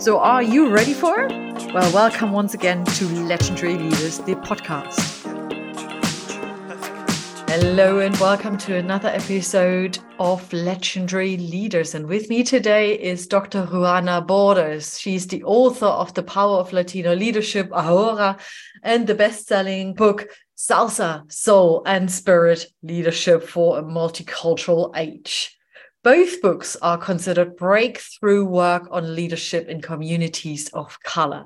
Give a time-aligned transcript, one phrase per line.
[0.00, 1.30] So, are you ready for it?
[1.74, 4.98] Well, welcome once again to Legendary Leaders, the podcast.
[7.46, 11.94] Hello, and welcome to another episode of Legendary Leaders.
[11.94, 13.66] And with me today is Dr.
[13.66, 14.98] Juana Bordas.
[14.98, 18.38] She's the author of The Power of Latino Leadership, Ahora,
[18.82, 25.59] and the best selling book, Salsa, Soul, and Spirit Leadership for a Multicultural Age.
[26.02, 31.44] Both books are considered breakthrough work on leadership in communities of color.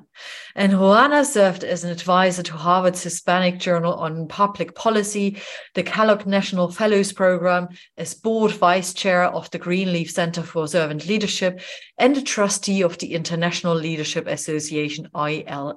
[0.55, 5.41] And Juana served as an advisor to Harvard's Hispanic Journal on Public Policy,
[5.73, 11.05] the Kellogg National Fellows Program, as board vice chair of the Greenleaf Center for Servant
[11.05, 11.59] Leadership,
[11.97, 15.75] and a trustee of the International Leadership Association, ILA.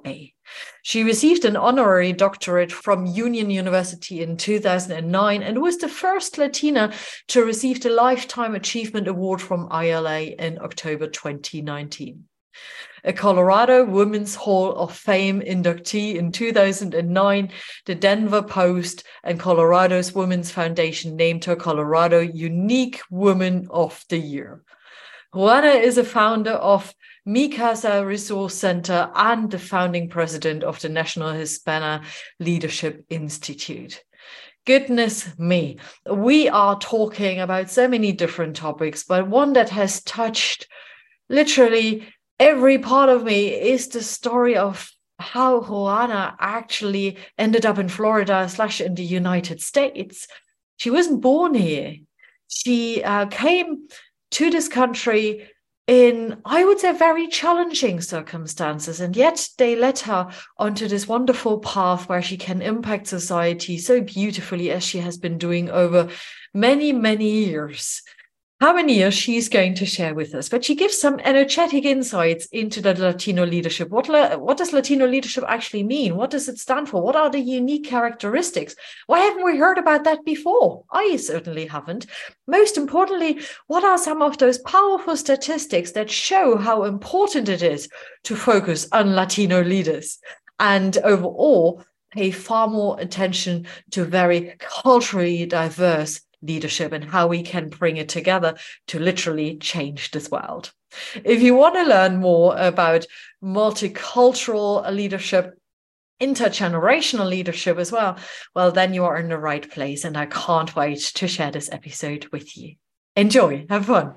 [0.81, 6.93] She received an honorary doctorate from Union University in 2009 and was the first Latina
[7.27, 12.25] to receive the Lifetime Achievement Award from ILA in October 2019.
[13.03, 17.51] A Colorado Women's Hall of Fame inductee in 2009,
[17.85, 24.63] the Denver Post and Colorado's Women's Foundation named her Colorado Unique Woman of the Year.
[25.33, 26.93] Juana is a founder of
[27.25, 32.03] Mi Casa Resource Center and the founding president of the National Hispana
[32.39, 34.03] Leadership Institute.
[34.65, 35.77] Goodness me,
[36.09, 40.67] we are talking about so many different topics, but one that has touched
[41.29, 42.07] literally
[42.39, 48.47] every part of me is the story of how Juana actually ended up in Florida
[48.47, 50.27] slash in the United States.
[50.77, 51.95] She wasn't born here.
[52.47, 53.87] She uh, came
[54.31, 55.49] to this country
[55.89, 59.01] in, I would say, very challenging circumstances.
[59.01, 63.99] And yet they led her onto this wonderful path where she can impact society so
[63.99, 66.09] beautifully as she has been doing over
[66.53, 68.03] many, many years
[68.59, 70.49] how many years she's going to share with us.
[70.49, 73.89] But she gives some energetic insights into the Latino leadership.
[73.89, 74.09] What,
[74.41, 76.17] what does Latino leadership actually mean?
[76.17, 77.01] What does it stand for?
[77.01, 78.75] What are the unique characteristics?
[79.07, 80.83] Why haven't we heard about that before?
[80.91, 82.07] I certainly haven't.
[82.47, 87.87] Most importantly, what are some of those powerful statistics that show how important it is
[88.23, 90.19] to focus on Latino leaders?
[90.59, 91.81] And overall,
[92.11, 98.09] pay far more attention to very culturally diverse leadership and how we can bring it
[98.09, 98.55] together
[98.87, 100.71] to literally change this world.
[101.23, 103.05] If you want to learn more about
[103.43, 105.59] multicultural leadership,
[106.21, 108.17] intergenerational leadership as well,
[108.55, 110.03] well, then you are in the right place.
[110.03, 112.75] And I can't wait to share this episode with you.
[113.15, 114.13] Enjoy, have fun.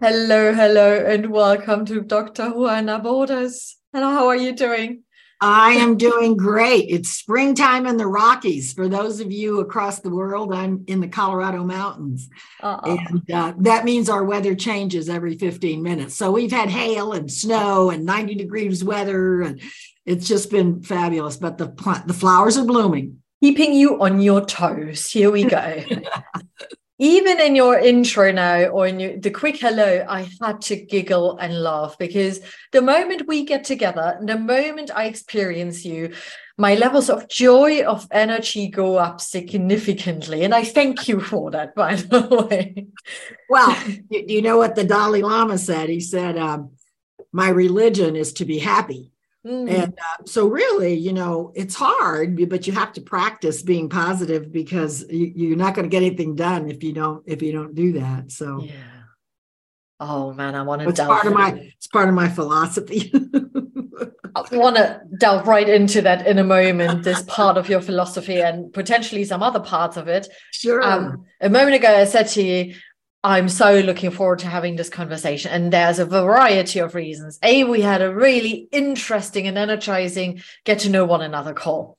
[0.00, 2.50] Hello, hello, and welcome to Dr.
[2.50, 3.74] Juana Bordas.
[3.92, 5.04] Hello, how are you doing?
[5.44, 6.86] I am doing great.
[6.88, 8.72] It's springtime in the Rockies.
[8.72, 12.30] For those of you across the world, I'm in the Colorado mountains.
[12.62, 12.96] Uh-oh.
[12.96, 16.14] And uh, that means our weather changes every 15 minutes.
[16.14, 19.60] So we've had hail and snow and 90 degrees weather, and
[20.06, 21.38] it's just been fabulous.
[21.38, 23.18] But the, plant, the flowers are blooming.
[23.42, 25.10] Keeping you on your toes.
[25.10, 25.82] Here we go.
[27.02, 31.36] even in your intro now or in your, the quick hello i had to giggle
[31.38, 32.38] and laugh because
[32.70, 36.12] the moment we get together the moment i experience you
[36.56, 40.44] my levels of joy of energy go up significantly.
[40.44, 42.86] And i thank you for that by the way.
[43.48, 43.76] Well
[44.10, 45.88] you know what the dalai lama said?
[45.88, 46.72] He said um,
[47.32, 49.11] my religion is to be happy
[49.46, 49.70] Mm.
[49.70, 54.52] And uh, so, really, you know, it's hard, but you have to practice being positive
[54.52, 57.74] because you, are not going to get anything done if you don't if you don't
[57.74, 58.30] do that.
[58.30, 58.72] So, yeah.
[59.98, 60.88] Oh man, I want to.
[60.88, 61.52] It's part of my.
[61.76, 63.12] It's part of my philosophy.
[64.34, 67.04] I want to delve right into that in a moment.
[67.04, 70.28] This part of your philosophy and potentially some other parts of it.
[70.52, 70.82] Sure.
[70.82, 72.74] Um, a moment ago, I said to you,
[73.24, 75.52] I'm so looking forward to having this conversation.
[75.52, 77.38] And there's a variety of reasons.
[77.42, 81.98] A, we had a really interesting and energizing get to know one another call.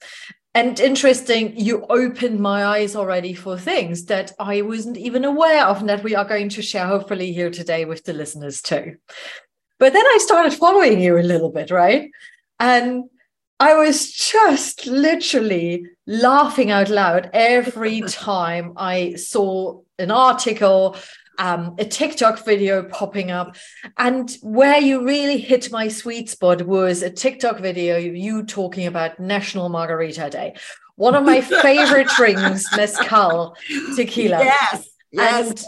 [0.55, 5.79] And interesting, you opened my eyes already for things that I wasn't even aware of
[5.79, 8.97] and that we are going to share hopefully here today with the listeners too.
[9.79, 12.11] But then I started following you a little bit, right?
[12.59, 13.05] And
[13.63, 20.97] I was just literally laughing out loud every time I saw an article
[21.39, 23.55] um, a TikTok video popping up.
[23.97, 29.17] And where you really hit my sweet spot was a TikTok video, you talking about
[29.17, 30.55] National Margarita Day.
[30.97, 33.55] One of my favorite drinks, mezcal
[33.95, 34.43] tequila.
[34.43, 34.89] Yes.
[35.09, 35.65] Yes.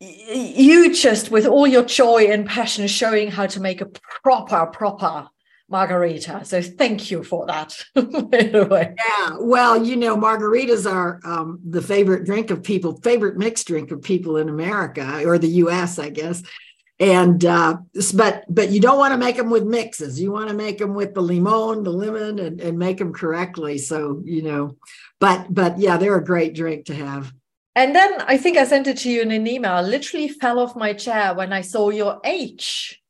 [0.00, 0.10] And
[0.58, 3.90] you just, with all your joy and passion, showing how to make a
[4.24, 5.28] proper, proper
[5.68, 6.44] margarita.
[6.44, 7.84] So thank you for that.
[7.96, 9.36] yeah.
[9.38, 14.02] Well, you know, margaritas are um, the favorite drink of people, favorite mixed drink of
[14.02, 16.42] people in America or the U.S., I guess.
[16.98, 17.76] And uh,
[18.14, 20.18] but but you don't want to make them with mixes.
[20.18, 23.76] You want to make them with the limon, the lemon, and, and make them correctly.
[23.76, 24.78] So you know,
[25.20, 27.34] but but yeah, they're a great drink to have.
[27.74, 29.72] And then I think I sent it to you in an email.
[29.72, 33.02] I literally fell off my chair when I saw your age.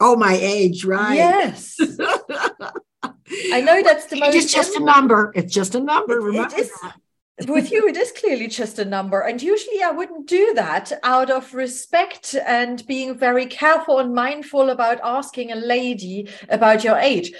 [0.00, 1.14] Oh, my age, right?
[1.14, 1.76] Yes.
[3.52, 4.34] I know that's the most.
[4.34, 5.32] It's just a number.
[5.34, 6.18] It's just a number.
[6.18, 6.72] It, Remember it is,
[7.46, 9.20] with you, it is clearly just a number.
[9.20, 14.70] And usually I wouldn't do that out of respect and being very careful and mindful
[14.70, 17.32] about asking a lady about your age.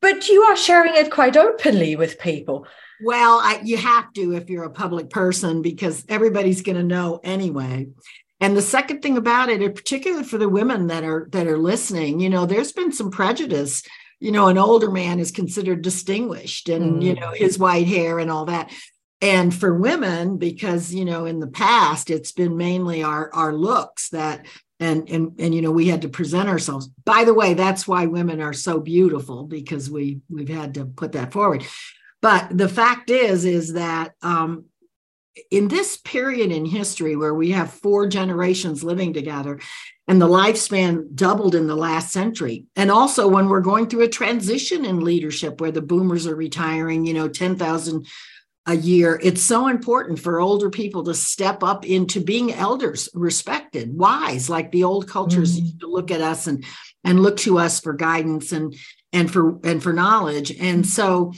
[0.00, 2.66] But you are sharing it quite openly with people.
[3.04, 7.20] Well, I, you have to if you're a public person because everybody's going to know
[7.22, 7.88] anyway.
[8.42, 11.56] And the second thing about it, in particular for the women that are that are
[11.56, 13.84] listening, you know, there's been some prejudice.
[14.18, 17.04] You know, an older man is considered distinguished and, mm.
[17.04, 18.72] you know, his white hair and all that.
[19.20, 24.08] And for women, because, you know, in the past, it's been mainly our, our looks
[24.08, 24.44] that
[24.80, 28.06] and and and you know we had to present ourselves by the way that's why
[28.06, 31.64] women are so beautiful because we we've had to put that forward
[32.20, 34.64] but the fact is is that um,
[35.50, 39.58] in this period in history where we have four generations living together
[40.06, 44.08] and the lifespan doubled in the last century and also when we're going through a
[44.08, 48.06] transition in leadership where the boomers are retiring you know 10,000
[48.66, 53.96] a year it's so important for older people to step up into being elders respected
[53.96, 55.64] wise like the old cultures mm-hmm.
[55.64, 56.64] used to look at us and
[57.04, 58.76] and look to us for guidance and
[59.12, 61.32] and for and for knowledge and so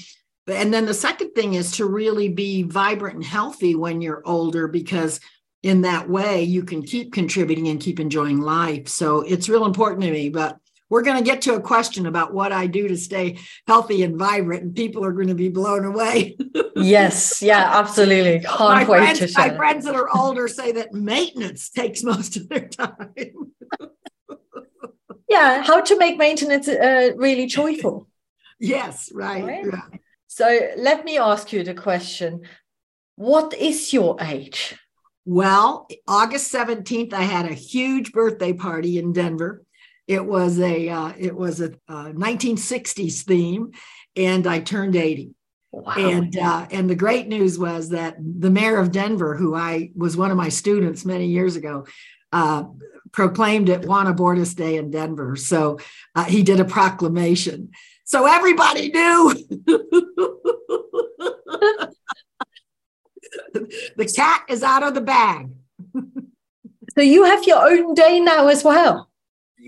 [0.46, 4.68] and then the second thing is to really be vibrant and healthy when you're older
[4.68, 5.20] because
[5.62, 10.02] in that way you can keep contributing and keep enjoying life so it's real important
[10.02, 10.58] to me but
[10.90, 14.16] we're going to get to a question about what I do to stay healthy and
[14.16, 16.36] vibrant, and people are going to be blown away.
[16.76, 18.40] yes, yeah, absolutely.
[18.40, 22.48] Can't my wait friends, My friends that are older say that maintenance takes most of
[22.48, 23.14] their time.
[25.28, 28.08] yeah, how to make maintenance uh, really joyful.
[28.60, 29.44] Yes, right.
[29.44, 29.66] right.
[29.66, 30.00] right.
[30.34, 32.40] So let me ask you the question
[33.14, 34.74] What is your age?
[35.24, 39.62] Well, August 17th, I had a huge birthday party in Denver.
[40.08, 43.70] It was a uh, it was a uh, 1960s theme,
[44.16, 45.36] and I turned 80.
[45.70, 45.92] Wow.
[45.96, 50.16] And uh, and the great news was that the mayor of Denver, who I was
[50.16, 51.86] one of my students many years ago,
[52.32, 52.64] uh,
[53.12, 55.36] proclaimed it Juana Bordas Day in Denver.
[55.36, 55.78] So
[56.16, 57.70] uh, he did a proclamation.
[58.04, 59.34] So everybody knew.
[63.96, 65.48] the cat is out of the bag.
[66.94, 69.10] so you have your own day now as well.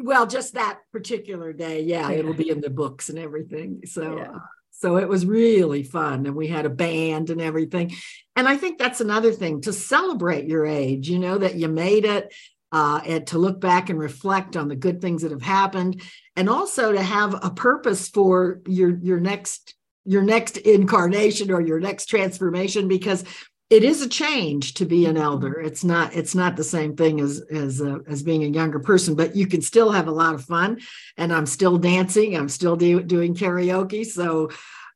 [0.03, 2.19] Well, just that particular day, yeah, yeah.
[2.19, 3.81] it'll be in the books and everything.
[3.87, 4.39] So yeah.
[4.71, 7.95] so it was really fun and we had a band and everything.
[8.37, 12.05] And I think that's another thing to celebrate your age, you know that you made
[12.05, 12.35] it
[12.73, 16.03] uh, and to look back and reflect on the good things that have happened
[16.35, 19.75] and also to have a purpose for your your next
[20.05, 23.25] your next incarnation or your next transformation because
[23.69, 25.61] it is a change to be an elder.
[25.61, 29.15] It's not it's not the same thing as as uh, as being a younger person
[29.15, 30.81] but you can still have a lot of fun
[31.17, 34.51] and i'm still dancing i'm still do, doing karaoke so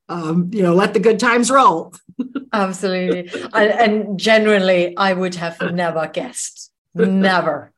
[0.09, 1.95] um, you know let the good times roll.
[2.53, 3.31] Absolutely.
[3.53, 7.73] And, and generally i would have never guessed Never.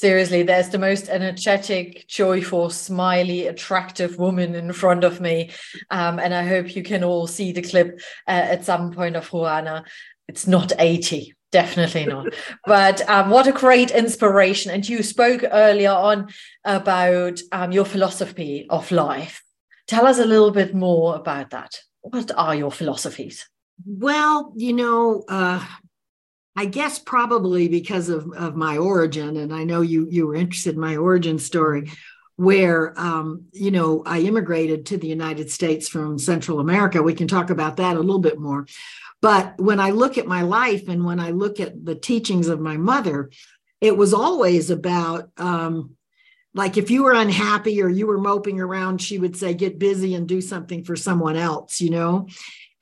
[0.00, 5.50] Seriously, there's the most energetic, joyful, smiley, attractive woman in front of me.
[5.90, 9.30] Um, and I hope you can all see the clip uh, at some point of
[9.30, 9.84] Juana.
[10.26, 12.28] It's not 80, definitely not.
[12.66, 14.70] but um, what a great inspiration.
[14.70, 16.28] And you spoke earlier on
[16.64, 19.42] about um, your philosophy of life.
[19.86, 21.78] Tell us a little bit more about that.
[22.00, 23.50] What are your philosophies?
[23.84, 25.62] Well, you know, uh,
[26.60, 30.74] I guess probably because of, of my origin, and I know you you were interested
[30.74, 31.90] in my origin story,
[32.36, 37.02] where um, you know I immigrated to the United States from Central America.
[37.02, 38.66] We can talk about that a little bit more.
[39.22, 42.60] But when I look at my life and when I look at the teachings of
[42.60, 43.30] my mother,
[43.80, 45.96] it was always about um,
[46.52, 50.14] like if you were unhappy or you were moping around, she would say, "Get busy
[50.14, 52.26] and do something for someone else," you know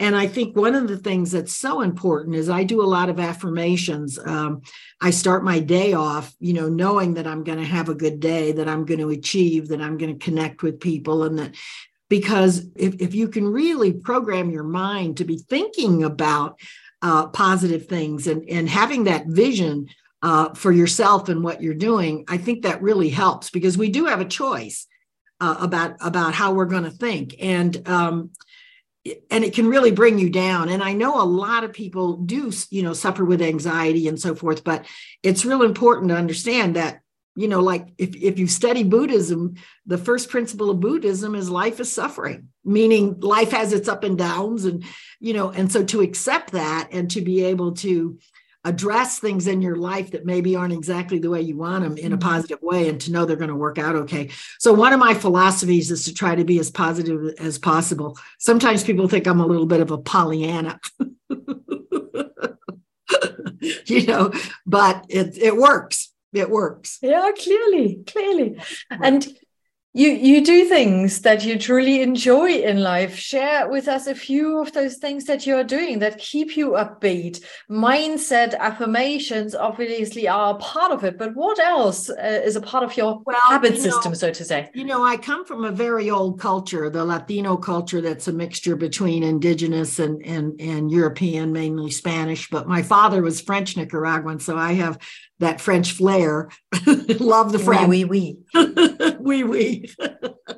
[0.01, 3.09] And I think one of the things that's so important is I do a lot
[3.09, 4.19] of affirmations.
[4.19, 4.63] Um,
[5.01, 8.21] I start my day off, you know, knowing that I'm going to have a good
[8.21, 11.55] day, that I'm going to achieve, that I'm going to connect with people, and that
[12.09, 16.59] because if, if you can really program your mind to be thinking about
[17.03, 19.89] uh, positive things and, and having that vision
[20.23, 24.07] uh, for yourself and what you're doing, I think that really helps because we do
[24.07, 24.87] have a choice
[25.41, 27.37] uh, about about how we're going to think.
[27.41, 28.31] And um,
[29.31, 30.69] and it can really bring you down.
[30.69, 34.35] And i know a lot of people do you know suffer with anxiety and so
[34.35, 34.85] forth but
[35.23, 37.01] it's real important to understand that
[37.37, 39.55] you know like if, if you study buddhism
[39.87, 44.19] the first principle of buddhism is life is suffering meaning life has its up and
[44.19, 44.85] downs and
[45.21, 48.19] you know and so to accept that and to be able to
[48.69, 52.13] address things in your life that maybe aren't exactly the way you want them in
[52.13, 52.29] a mm-hmm.
[52.29, 54.31] positive way and to know they're going to work out okay.
[54.59, 58.19] So, one of my philosophies is to try to be as positive as possible.
[58.39, 60.79] Sometimes people think I'm a little bit of a Pollyanna.
[63.87, 64.33] you know,
[64.67, 66.13] but it, it works.
[66.33, 66.99] It works.
[67.01, 68.61] Yeah, clearly, clearly.
[68.91, 69.27] And
[69.95, 73.17] you you do things that you truly enjoy in life.
[73.17, 77.43] Share with us a few of those things that you're doing that keep you upbeat.
[77.71, 82.85] Mindset affirmations obviously are a part of it but what else uh, is a part
[82.85, 84.71] of your well, habit you know, system so to say?
[84.75, 88.77] you know i come from a very old culture the latino culture that's a mixture
[88.77, 94.57] between indigenous and and, and european mainly spanish but my father was french nicaraguan so
[94.57, 94.99] i have
[95.39, 96.51] that French flair.
[96.87, 97.89] Love the French.
[97.89, 99.17] Oui, oui, oui.
[99.21, 99.91] oui, oui.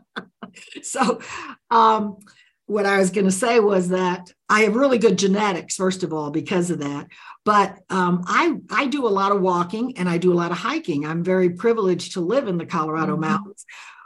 [0.83, 1.21] so,
[1.71, 2.19] um,
[2.67, 6.13] what I was going to say was that I have really good genetics, first of
[6.13, 7.09] all, because of that.
[7.45, 10.59] But um, I I do a lot of walking and I do a lot of
[10.59, 11.05] hiking.
[11.05, 13.23] I'm very privileged to live in the Colorado mm-hmm.
[13.23, 13.65] mountains.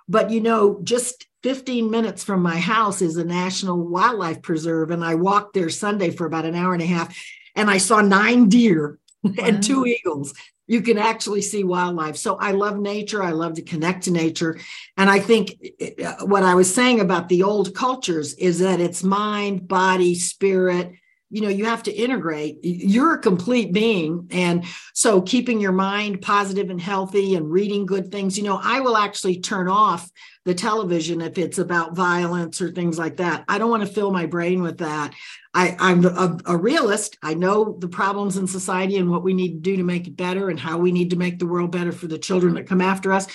[0.08, 5.04] But you know, just 15 minutes from my house is a national wildlife preserve, and
[5.04, 7.14] I walked there Sunday for about an hour and a half,
[7.54, 8.98] and I saw nine deer
[9.38, 10.32] and two eagles
[10.66, 12.16] you can actually see wildlife.
[12.16, 13.22] So I love nature.
[13.22, 14.58] I love to connect to nature.
[14.96, 15.56] And I think
[16.02, 20.92] uh, what I was saying about the old cultures is that it's mind, body, spirit.
[21.34, 22.60] You know, you have to integrate.
[22.62, 24.28] You're a complete being.
[24.30, 28.80] And so keeping your mind positive and healthy and reading good things, you know, I
[28.80, 30.08] will actually turn off
[30.44, 33.44] the television if it's about violence or things like that.
[33.48, 35.12] I don't want to fill my brain with that.
[35.54, 37.16] I, I'm a, a, realist.
[37.22, 40.16] I know the problems in society and what we need to do to make it
[40.16, 42.80] better and how we need to make the world better for the children that come
[42.80, 43.26] after us.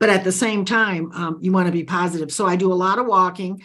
[0.00, 2.32] But at the same time, um, you want to be positive.
[2.32, 3.62] So I do a lot of walking.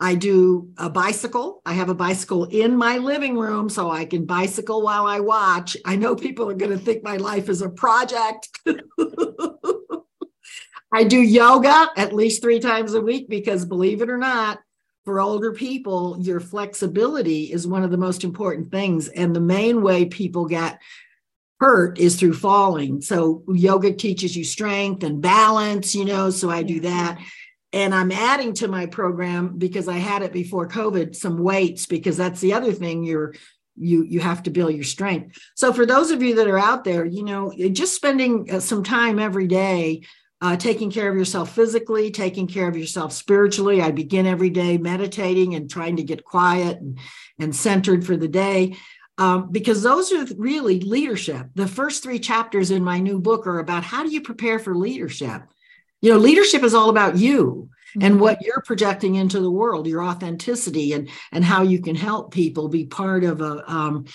[0.00, 1.60] I do a bicycle.
[1.66, 5.76] I have a bicycle in my living room so I can bicycle while I watch.
[5.84, 8.48] I know people are going to think my life is a project.
[10.92, 14.58] I do yoga at least three times a week because believe it or not,
[15.04, 19.08] for older people, your flexibility is one of the most important things.
[19.08, 20.80] And the main way people get
[21.60, 23.02] hurt is through falling.
[23.02, 27.18] So yoga teaches you strength and balance, you know, so I do that.
[27.72, 32.16] And I'm adding to my program because I had it before COVID some weights because
[32.16, 33.34] that's the other thing you're
[33.76, 35.38] you you have to build your strength.
[35.54, 38.82] So for those of you that are out there, you know, just spending uh, some
[38.82, 40.02] time every day
[40.42, 43.82] uh, taking care of yourself physically, taking care of yourself spiritually.
[43.82, 46.98] I begin every day meditating and trying to get quiet and,
[47.38, 48.76] and centered for the day.
[49.18, 51.48] Um, because those are really leadership.
[51.54, 54.74] The first three chapters in my new book are about how do you prepare for
[54.74, 55.42] leadership?
[56.00, 58.02] You know, leadership is all about you mm-hmm.
[58.06, 62.32] and what you're projecting into the world, your authenticity, and and how you can help
[62.32, 64.06] people be part of a um,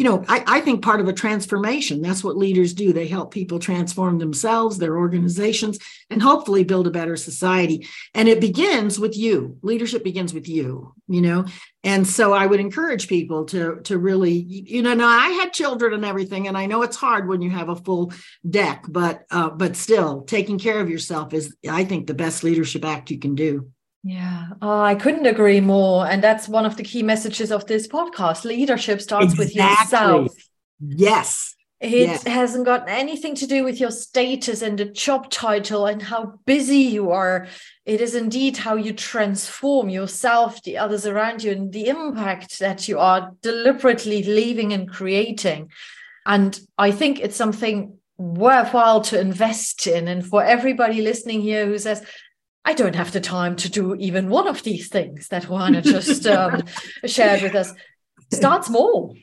[0.00, 2.90] you know, I, I, think part of a transformation, that's what leaders do.
[2.90, 5.78] They help people transform themselves, their organizations,
[6.08, 7.86] and hopefully build a better society.
[8.14, 9.58] And it begins with you.
[9.60, 11.44] Leadership begins with you, you know.
[11.84, 15.92] And so I would encourage people to, to really, you know, now I had children
[15.92, 18.10] and everything, and I know it's hard when you have a full
[18.48, 22.86] deck, but uh, but still taking care of yourself is, I think, the best leadership
[22.86, 23.70] act you can do.
[24.02, 26.06] Yeah, oh, I couldn't agree more.
[26.06, 28.44] And that's one of the key messages of this podcast.
[28.44, 29.44] Leadership starts exactly.
[29.44, 30.50] with yourself.
[30.80, 31.54] Yes.
[31.80, 32.26] It yes.
[32.26, 36.76] hasn't got anything to do with your status and the job title and how busy
[36.76, 37.46] you are.
[37.86, 42.86] It is indeed how you transform yourself, the others around you, and the impact that
[42.86, 45.70] you are deliberately leaving and creating.
[46.26, 50.06] And I think it's something worthwhile to invest in.
[50.06, 52.04] And for everybody listening here who says,
[52.64, 56.26] I don't have the time to do even one of these things that Juana just
[56.26, 56.62] um,
[57.06, 57.72] shared with us.
[58.32, 59.16] Start small.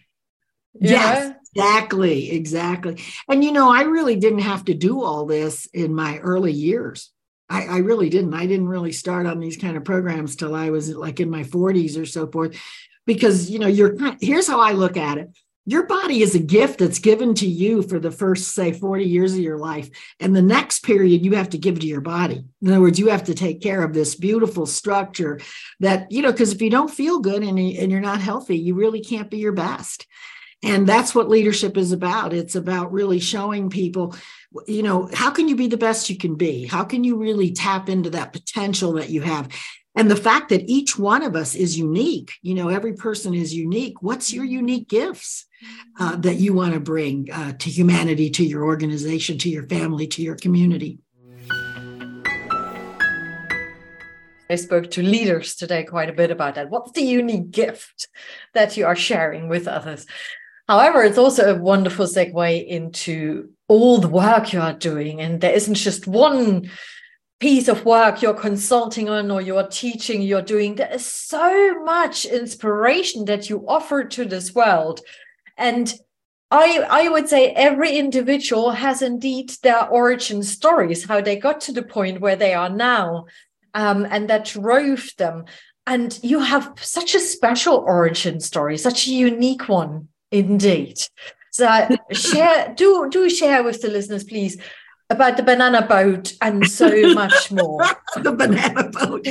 [0.79, 1.36] Yes, know?
[1.56, 3.01] exactly, exactly.
[3.29, 7.12] And you know, I really didn't have to do all this in my early years.
[7.50, 8.34] I, I, really didn't.
[8.34, 11.44] I didn't really start on these kind of programs till I was like in my
[11.44, 12.60] 40s or so forth.
[13.06, 15.29] because you know you're here's how I look at it
[15.68, 19.34] your body is a gift that's given to you for the first say 40 years
[19.34, 19.90] of your life.
[20.18, 22.46] And the next period you have to give to your body.
[22.62, 25.42] In other words you have to take care of this beautiful structure
[25.82, 28.76] that you know because if you don't feel good and, and you're not healthy you
[28.76, 30.08] really can't be your best.
[30.64, 32.34] And that's what leadership is about.
[32.34, 34.16] It's about really showing people
[34.68, 36.66] you know how can you be the best you can be?
[36.66, 39.50] How can you really tap into that potential that you have
[39.98, 43.54] and the fact that each one of us is unique you know every person is
[43.54, 45.46] unique what's your unique gifts
[46.00, 50.08] uh, that you want to bring uh, to humanity to your organization to your family
[50.08, 51.00] to your community
[54.50, 56.70] I spoke to leaders today quite a bit about that.
[56.70, 58.08] What's the unique gift
[58.54, 60.06] that you are sharing with others?
[60.70, 65.20] However, it's also a wonderful segue into all the work you are doing.
[65.20, 66.70] And there isn't just one
[67.39, 70.75] piece of work you're consulting on or you're teaching, you're doing.
[70.75, 75.01] There is so much inspiration that you offer to this world.
[75.58, 75.94] And
[76.50, 81.74] I, I would say every individual has indeed their origin stories, how they got to
[81.74, 83.25] the point where they are now,
[83.74, 85.46] um, and that drove them.
[85.86, 91.00] And you have such a special origin story, such a unique one indeed.
[91.51, 94.58] So share, do do share with the listeners, please,
[95.10, 97.84] about the banana boat and so much more.
[98.22, 99.28] the banana boat.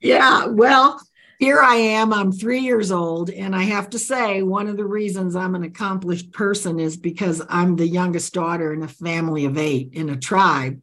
[0.00, 0.46] yeah.
[0.46, 1.00] Well,
[1.38, 2.12] here I am.
[2.12, 3.30] I'm three years old.
[3.30, 7.42] And I have to say, one of the reasons I'm an accomplished person is because
[7.48, 10.80] I'm the youngest daughter in a family of eight in a tribe.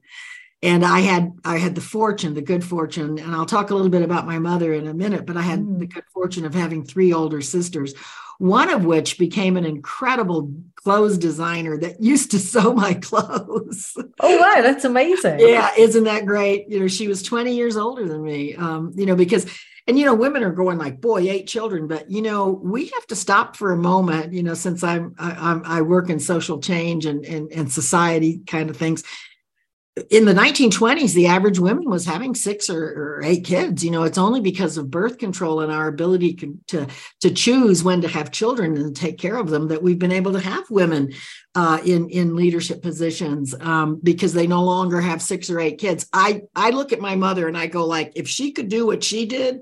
[0.62, 3.90] And I had I had the fortune, the good fortune, and I'll talk a little
[3.90, 5.80] bit about my mother in a minute, but I had mm.
[5.80, 7.94] the good fortune of having three older sisters,
[8.44, 13.96] one of which became an incredible clothes designer that used to sew my clothes.
[14.20, 15.40] Oh, wow, that's amazing.
[15.40, 16.68] yeah, isn't that great?
[16.68, 19.46] You know, she was 20 years older than me, um, you know, because,
[19.88, 23.08] and, you know, women are going like, boy, eight children, but, you know, we have
[23.08, 26.60] to stop for a moment, you know, since I'm, I, I'm, I work in social
[26.60, 29.06] change and, and, and society kind of things
[30.10, 33.86] in the 1920s, the average woman was having six or, or, eight kids.
[33.86, 36.34] You know, it's only because of birth control and our ability
[36.67, 36.88] to,
[37.22, 40.34] to choose when to have children and take care of them that we've been able
[40.34, 41.13] to have women
[41.54, 46.08] uh, in in leadership positions um, because they no longer have six or eight kids.
[46.12, 49.04] I I look at my mother and I go like, if she could do what
[49.04, 49.60] she did,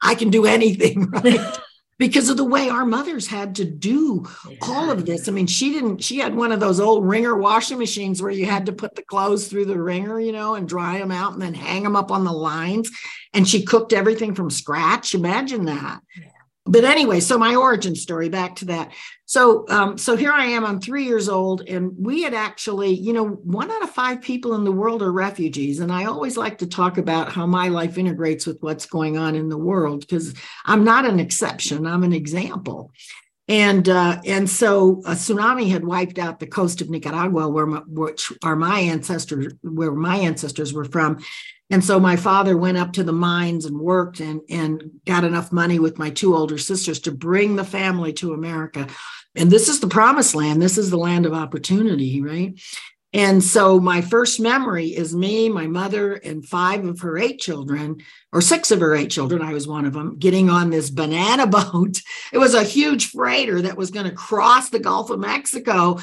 [0.00, 1.58] I can do anything, right?
[2.02, 4.56] Because of the way our mothers had to do yeah.
[4.62, 5.28] all of this.
[5.28, 8.44] I mean, she didn't, she had one of those old wringer washing machines where you
[8.44, 11.40] had to put the clothes through the wringer, you know, and dry them out and
[11.40, 12.90] then hang them up on the lines.
[13.32, 15.14] And she cooked everything from scratch.
[15.14, 16.00] Imagine that.
[16.16, 16.31] Yeah
[16.64, 18.92] but anyway, so my origin story back to that.
[19.26, 20.64] So, um, so here I am.
[20.64, 24.54] I'm three years old, and we had actually, you know, one out of five people
[24.54, 27.98] in the world are refugees, and I always like to talk about how my life
[27.98, 31.86] integrates with what's going on in the world because I'm not an exception.
[31.86, 32.92] I'm an example.
[33.48, 37.82] And uh, and so a tsunami had wiped out the coast of Nicaragua, where my,
[37.86, 41.24] which are my ancestors, where my ancestors were from,
[41.72, 45.50] and so my father went up to the mines and worked and, and got enough
[45.50, 48.86] money with my two older sisters to bring the family to America.
[49.34, 50.60] And this is the promised land.
[50.60, 52.60] This is the land of opportunity, right?
[53.14, 58.02] And so my first memory is me, my mother, and five of her eight children,
[58.34, 61.46] or six of her eight children, I was one of them, getting on this banana
[61.72, 62.02] boat.
[62.34, 65.98] It was a huge freighter that was going to cross the Gulf of Mexico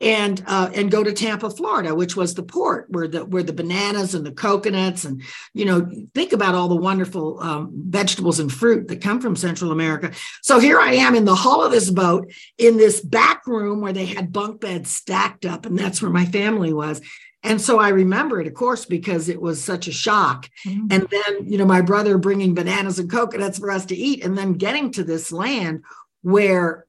[0.00, 3.52] and uh, and go to Tampa, Florida, which was the port where the where the
[3.52, 8.52] bananas and the coconuts and you know think about all the wonderful um, vegetables and
[8.52, 10.12] fruit that come from Central America.
[10.42, 13.92] So here I am in the hull of this boat in this back room where
[13.92, 17.00] they had bunk beds stacked up, and that's where my family was.
[17.42, 20.48] And so I remember it, of course, because it was such a shock.
[20.66, 20.86] Mm-hmm.
[20.90, 24.36] And then, you know, my brother bringing bananas and coconuts for us to eat, and
[24.36, 25.82] then getting to this land
[26.22, 26.86] where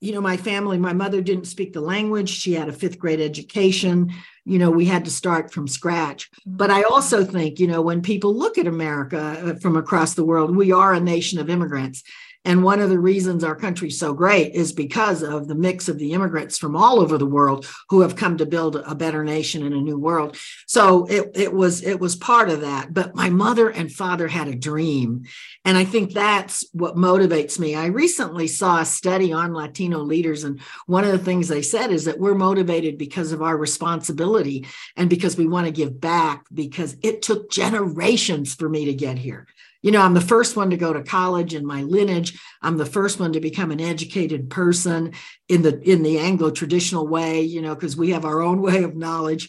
[0.00, 2.28] you know, my family, my mother didn't speak the language.
[2.28, 4.12] She had a fifth grade education.
[4.44, 6.30] You know, we had to start from scratch.
[6.46, 10.24] But I also think, you know, when people look at America uh, from across the
[10.24, 12.04] world, we are a nation of immigrants.
[12.48, 15.98] And one of the reasons our country's so great is because of the mix of
[15.98, 19.66] the immigrants from all over the world who have come to build a better nation
[19.66, 20.34] and a new world.
[20.66, 22.94] So it, it was it was part of that.
[22.94, 25.26] But my mother and father had a dream.
[25.66, 27.74] And I think that's what motivates me.
[27.74, 31.90] I recently saw a study on Latino leaders, and one of the things they said
[31.90, 36.46] is that we're motivated because of our responsibility and because we want to give back
[36.54, 39.46] because it took generations for me to get here
[39.82, 42.38] you know i'm the first one to go to college in my lineage.
[42.62, 45.12] I'm the first one to become an educated person
[45.48, 48.82] in the in the anglo traditional way you know because we have our own way
[48.82, 49.48] of knowledge.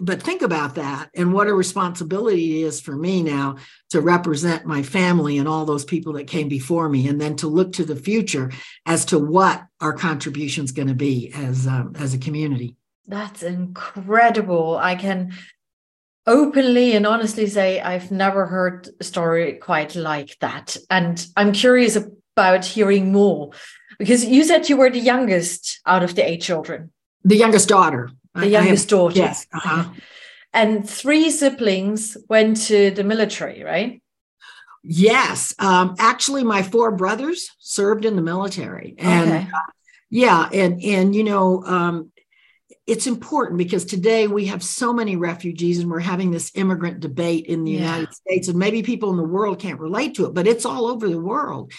[0.00, 3.56] But think about that and what a responsibility it is for me now
[3.90, 7.48] to represent my family and all those people that came before me and then to
[7.48, 8.52] look to the future
[8.86, 12.76] as to what our contribution is going to be as um, as a community.
[13.08, 14.76] That's incredible.
[14.76, 15.32] I can
[16.28, 21.96] openly and honestly say i've never heard a story quite like that and i'm curious
[22.36, 23.50] about hearing more
[23.98, 26.92] because you said you were the youngest out of the eight children
[27.24, 28.10] the youngest daughter
[28.40, 29.18] the youngest have, daughter.
[29.18, 29.46] Yes.
[29.52, 29.90] Uh-huh.
[30.52, 34.02] And three siblings went to the military, right?
[34.82, 35.54] Yes.
[35.58, 38.94] Um, actually, my four brothers served in the military.
[38.98, 39.48] And okay.
[39.54, 39.70] uh,
[40.10, 42.12] yeah, and and you know, um,
[42.88, 47.46] it's important because today we have so many refugees and we're having this immigrant debate
[47.46, 47.80] in the yeah.
[47.80, 50.86] United States and maybe people in the world can't relate to it but it's all
[50.86, 51.72] over the world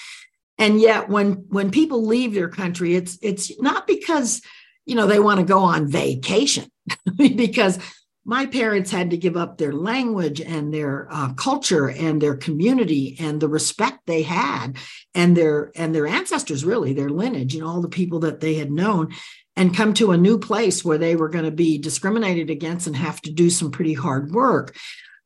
[0.58, 4.42] and yet when when people leave their country it's it's not because
[4.90, 6.66] you know, they want to go on vacation
[7.16, 7.78] because
[8.26, 13.16] my parents had to give up their language and their uh, culture and their community
[13.20, 14.78] and the respect they had
[15.14, 18.72] and their and their ancestors really their lineage and all the people that they had
[18.72, 19.14] known
[19.56, 22.96] and come to a new place where they were going to be discriminated against and
[22.96, 24.76] have to do some pretty hard work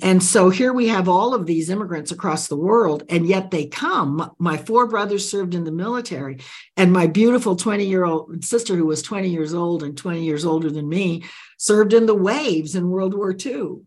[0.02, 3.68] and so here we have all of these immigrants across the world, and yet they
[3.68, 4.32] come.
[4.40, 6.40] My four brothers served in the military,
[6.76, 10.46] and my beautiful 20 year old sister, who was 20 years old and 20 years
[10.46, 11.24] older than me,
[11.58, 13.84] served in the waves in World War II.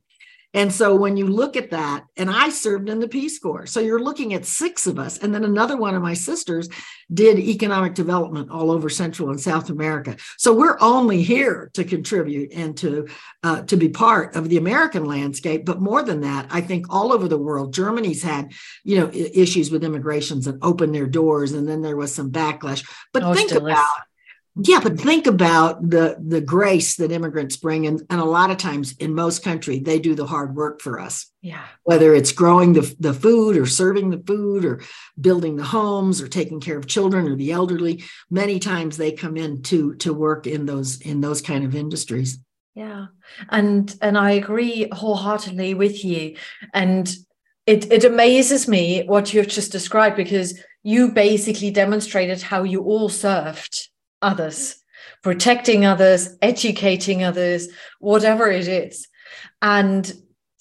[0.56, 3.66] And so when you look at that, and I served in the Peace Corps.
[3.66, 5.18] So you're looking at six of us.
[5.18, 6.70] And then another one of my sisters
[7.12, 10.16] did economic development all over Central and South America.
[10.38, 13.06] So we're only here to contribute and to,
[13.42, 15.66] uh, to be part of the American landscape.
[15.66, 19.70] But more than that, I think all over the world, Germany's had, you know, issues
[19.70, 21.52] with immigrations and opened their doors.
[21.52, 22.82] And then there was some backlash.
[23.12, 23.84] But oh, think about
[24.58, 28.56] yeah, but think about the the grace that immigrants bring, and, and a lot of
[28.56, 31.30] times in most country they do the hard work for us.
[31.42, 34.80] Yeah, whether it's growing the the food or serving the food or
[35.20, 39.36] building the homes or taking care of children or the elderly, many times they come
[39.36, 42.38] in to to work in those in those kind of industries.
[42.74, 43.08] Yeah,
[43.50, 46.36] and and I agree wholeheartedly with you,
[46.72, 47.14] and
[47.66, 53.10] it it amazes me what you've just described because you basically demonstrated how you all
[53.10, 53.88] served
[54.22, 54.76] others,
[55.22, 57.68] protecting others, educating others,
[58.00, 59.08] whatever it is.
[59.62, 60.12] And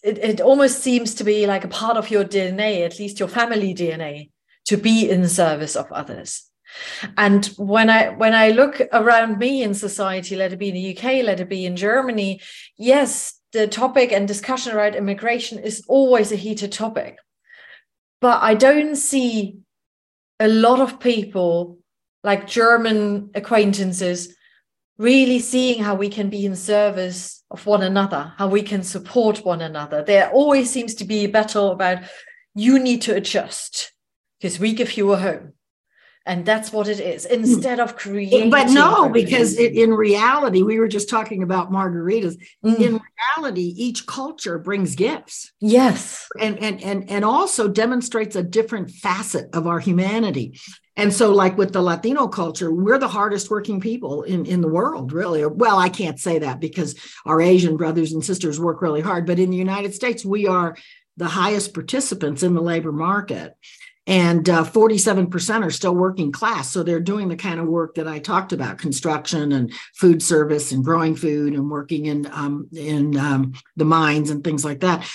[0.04, 3.28] it, it almost seems to be like a part of your DNA, at least your
[3.28, 4.30] family DNA,
[4.66, 6.50] to be in service of others.
[7.18, 10.98] And when I when I look around me in society, let it be in the
[10.98, 12.42] UK, let it be in Germany,
[12.78, 17.18] yes, the topic and discussion around immigration is always a heated topic.
[18.20, 19.60] But I don't see
[20.40, 21.80] a lot of people
[22.26, 24.36] like German acquaintances,
[24.98, 29.46] really seeing how we can be in service of one another, how we can support
[29.46, 30.04] one another.
[30.04, 32.00] There always seems to be a battle about
[32.56, 33.92] you need to adjust
[34.40, 35.54] because we give you a home.
[36.26, 38.50] And that's what it is instead of creating.
[38.50, 42.36] But no, because it, in reality, we were just talking about margaritas.
[42.66, 42.80] Mm.
[42.80, 43.02] In
[43.38, 45.52] reality, each culture brings gifts.
[45.60, 46.28] Yes.
[46.42, 50.60] And, and, and, and also demonstrates a different facet of our humanity.
[50.98, 54.68] And so, like with the Latino culture, we're the hardest working people in, in the
[54.68, 55.46] world, really.
[55.46, 59.40] Well, I can't say that because our Asian brothers and sisters work really hard, but
[59.40, 60.78] in the United States, we are
[61.18, 63.56] the highest participants in the labor market.
[64.08, 66.70] And uh, 47% are still working class.
[66.70, 70.72] So they're doing the kind of work that I talked about construction and food service
[70.72, 75.08] and growing food and working in, um, in um, the mines and things like that.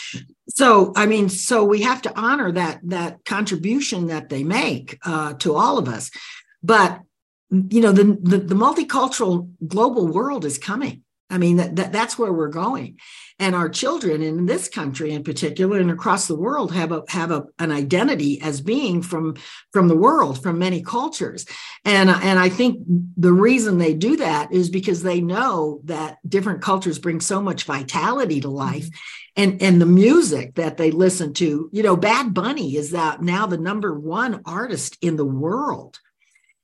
[0.48, 5.34] So i mean so we have to honor that that contribution that they make uh,
[5.34, 6.10] to all of us.
[6.62, 7.00] But
[7.50, 11.02] you know the, the, the multicultural global world is coming.
[11.28, 12.98] I mean that, that that's where we're going
[13.40, 17.30] and our children in this country in particular and across the world have a have
[17.30, 19.34] a, an identity as being from
[19.72, 21.46] from the world from many cultures.
[21.84, 22.84] And and i think
[23.16, 27.64] the reason they do that is because they know that different cultures bring so much
[27.64, 28.84] vitality to life.
[28.84, 29.42] Mm-hmm.
[29.42, 33.46] and and the music that they listen to you know bad bunny is that now
[33.46, 35.98] the number one artist in the world.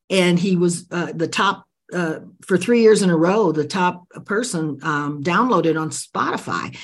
[0.08, 4.08] And he was uh, the top uh, for three years in a row, the top
[4.24, 6.76] person um, downloaded on Spotify.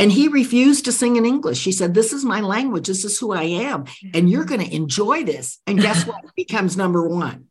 [0.00, 1.64] And he refused to sing in English.
[1.64, 2.86] He said, This is my language.
[2.86, 3.86] This is who I am.
[4.14, 5.58] And you're going to enjoy this.
[5.66, 6.22] And guess what?
[6.36, 7.46] He becomes number one.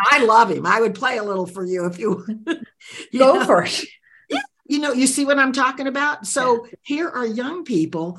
[0.00, 0.64] I love him.
[0.64, 2.24] I would play a little for you if you,
[3.10, 3.44] you go know.
[3.44, 3.84] for it.
[4.30, 6.26] Yeah, you know, you see what I'm talking about?
[6.26, 6.72] So yeah.
[6.82, 8.18] here are young people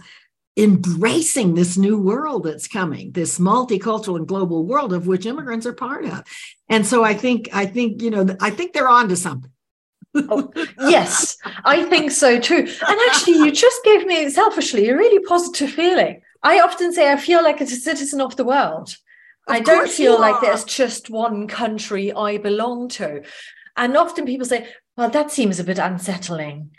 [0.60, 5.74] embracing this new world that's coming this multicultural and global world of which immigrants are
[5.74, 6.22] part of
[6.68, 9.52] and so i think i think you know i think they're on to something
[10.16, 12.58] oh, yes, I think so too.
[12.58, 16.22] And actually, you just gave me selfishly a really positive feeling.
[16.42, 18.96] I often say I feel like a citizen of the world.
[19.48, 23.24] Of I don't feel like there's just one country I belong to.
[23.76, 26.72] And often people say, well, that seems a bit unsettling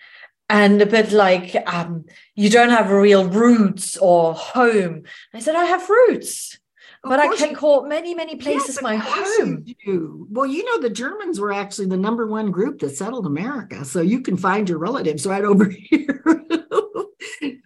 [0.50, 5.04] and a bit like um, you don't have a real roots or home.
[5.32, 6.58] I said, I have roots.
[7.04, 9.64] Of but I can call many, many places yes, my home.
[9.86, 13.84] You well, you know, the Germans were actually the number one group that settled America.
[13.84, 16.22] So you can find your relatives right over here.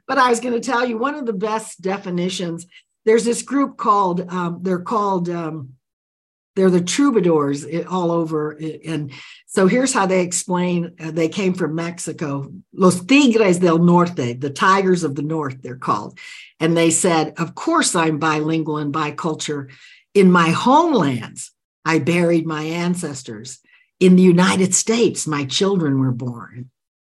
[0.06, 2.66] but I was going to tell you one of the best definitions.
[3.06, 5.70] There's this group called, um, they're called, um,
[6.56, 8.52] they're the troubadours all over.
[8.84, 9.12] And
[9.46, 12.52] so here's how they explain uh, they came from Mexico.
[12.72, 16.18] Los Tigres del Norte, the Tigers of the North, they're called.
[16.60, 19.70] And they said, Of course, I'm bilingual and bicultural.
[20.14, 21.50] In my homelands,
[21.84, 23.58] I buried my ancestors.
[24.00, 26.70] In the United States, my children were born.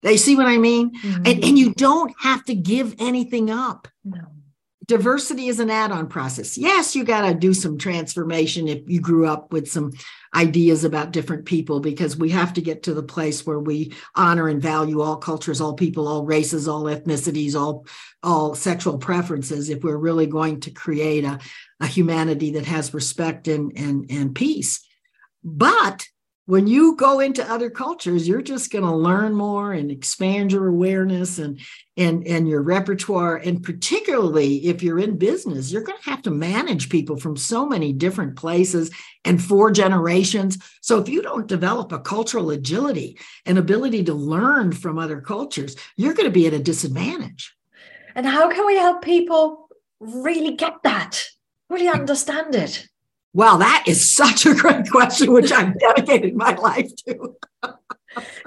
[0.02, 0.94] They see what I mean?
[0.94, 1.26] Mm-hmm.
[1.26, 3.88] And, and you don't have to give anything up.
[4.04, 4.26] No
[4.86, 6.56] diversity is an add-on process.
[6.56, 9.92] Yes you got to do some transformation if you grew up with some
[10.34, 14.48] ideas about different people because we have to get to the place where we honor
[14.48, 17.86] and value all cultures all people all races all ethnicities all
[18.22, 21.38] all sexual preferences if we're really going to create a,
[21.80, 24.84] a humanity that has respect and and and peace.
[25.42, 26.06] But
[26.46, 30.68] when you go into other cultures you're just going to learn more and expand your
[30.68, 31.60] awareness and
[31.96, 33.36] and and your repertoire.
[33.36, 37.66] And particularly if you're in business you're going to have to manage people from so
[37.66, 38.90] many different places
[39.24, 40.58] and four generations.
[40.80, 45.76] So if you don't develop a cultural agility and ability to learn from other cultures
[45.96, 47.54] you're going to be at a disadvantage.
[48.14, 49.68] And how can we help people
[50.00, 51.26] really get that
[51.68, 52.86] really understand it
[53.36, 57.36] well, that is such a great question, which I've dedicated my life to.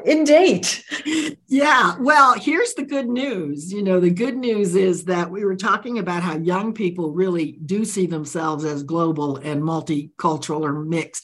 [0.04, 0.67] Indeed.
[1.47, 1.95] Yeah.
[1.99, 3.71] Well, here's the good news.
[3.71, 7.60] You know, the good news is that we were talking about how young people really
[7.63, 11.23] do see themselves as global and multicultural or mixed.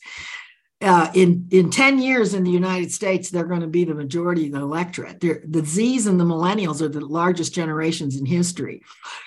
[0.80, 4.45] Uh, in in 10 years in the United States, they're going to be the majority
[4.45, 5.19] of the electorate.
[5.19, 8.84] They're, the Z's and the millennials are the largest generations in history.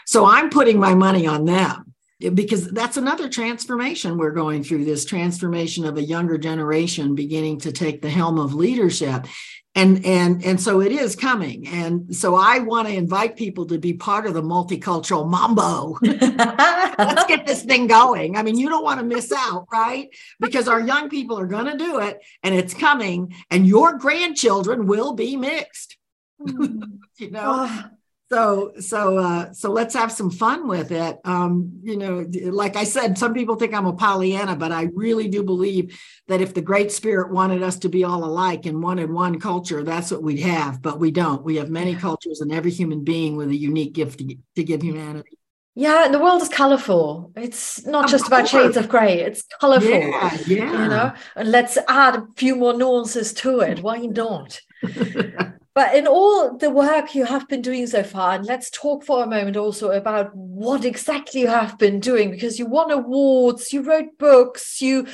[0.06, 5.04] So I'm putting my money on them because that's another transformation we're going through this
[5.04, 9.26] transformation of a younger generation beginning to take the helm of leadership.
[9.74, 11.68] And and and so it is coming.
[11.68, 15.96] And so i want to invite people to be part of the multicultural mambo.
[16.02, 18.36] Let's get this thing going.
[18.36, 20.08] I mean you don't want to miss out right?
[20.40, 24.86] Because our young people are going to do it and it's coming and your grandchildren
[24.86, 25.96] will be mixed.
[26.44, 26.82] Hmm.
[27.18, 27.90] you know
[28.30, 32.84] so so uh so let's have some fun with it um you know like i
[32.84, 36.60] said some people think i'm a pollyanna but i really do believe that if the
[36.60, 40.40] great spirit wanted us to be all alike and wanted one culture that's what we'd
[40.40, 43.94] have but we don't we have many cultures and every human being with a unique
[43.94, 45.38] gift to, to give humanity
[45.74, 47.30] yeah, the world is colorful.
[47.36, 48.40] It's not of just course.
[48.40, 49.20] about shades of gray.
[49.20, 49.88] It's colorful.
[49.88, 50.72] Yeah, yeah.
[50.72, 53.80] You know, and let's add a few more nuances to it.
[53.80, 54.60] Why not?
[55.78, 59.22] But in all the work you have been doing so far, and let's talk for
[59.22, 63.82] a moment also about what exactly you have been doing because you won awards, you
[63.82, 65.06] wrote books, you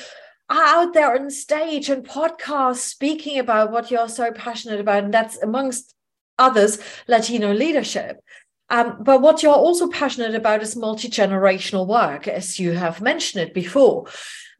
[0.48, 5.05] are out there on stage and podcasts speaking about what you're so passionate about.
[5.05, 5.94] And that's amongst
[6.38, 8.20] others, Latino leadership.
[8.70, 13.46] Um, but what you're also passionate about is multi generational work, as you have mentioned
[13.46, 14.07] it before.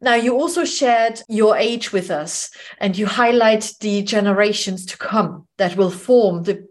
[0.05, 5.47] Now, you also shared your age with us and you highlight the generations to come
[5.57, 6.67] that will form the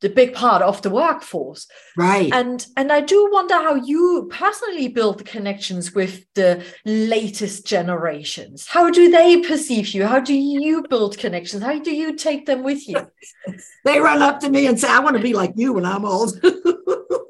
[0.00, 1.66] the big part of the workforce.
[1.96, 2.32] Right.
[2.32, 8.68] And and i do wonder how you personally build the connections with the latest generations.
[8.68, 10.06] How do they perceive you?
[10.06, 11.64] How do you build connections?
[11.64, 13.10] How do you take them with you?
[13.84, 16.04] They run up to me and say i want to be like you when i'm
[16.04, 16.32] old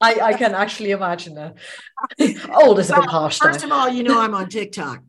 [0.00, 2.38] I, I can actually imagine it.
[2.54, 3.38] Old is a bit harsh.
[3.38, 5.02] First of all, you know I'm on TikTok.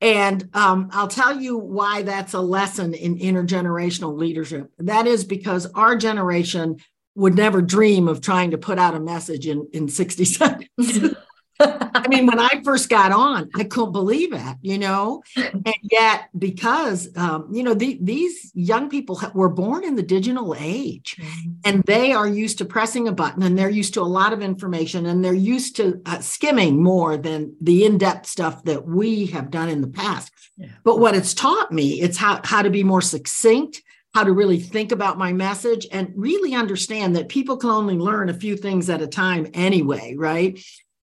[0.00, 4.70] And um, I'll tell you why that's a lesson in intergenerational leadership.
[4.78, 6.76] That is because our generation
[7.16, 10.68] would never dream of trying to put out a message in, in 60 seconds.
[11.60, 15.22] I mean, when I first got on, I couldn't believe it, you know.
[15.36, 20.54] And yet, because um, you know the, these young people were born in the digital
[20.58, 21.50] age, mm-hmm.
[21.64, 24.42] and they are used to pressing a button, and they're used to a lot of
[24.42, 29.50] information, and they're used to uh, skimming more than the in-depth stuff that we have
[29.50, 30.32] done in the past.
[30.56, 30.68] Yeah.
[30.84, 33.82] But what it's taught me, it's how how to be more succinct,
[34.14, 38.28] how to really think about my message and really understand that people can only learn
[38.28, 40.58] a few things at a time anyway, right?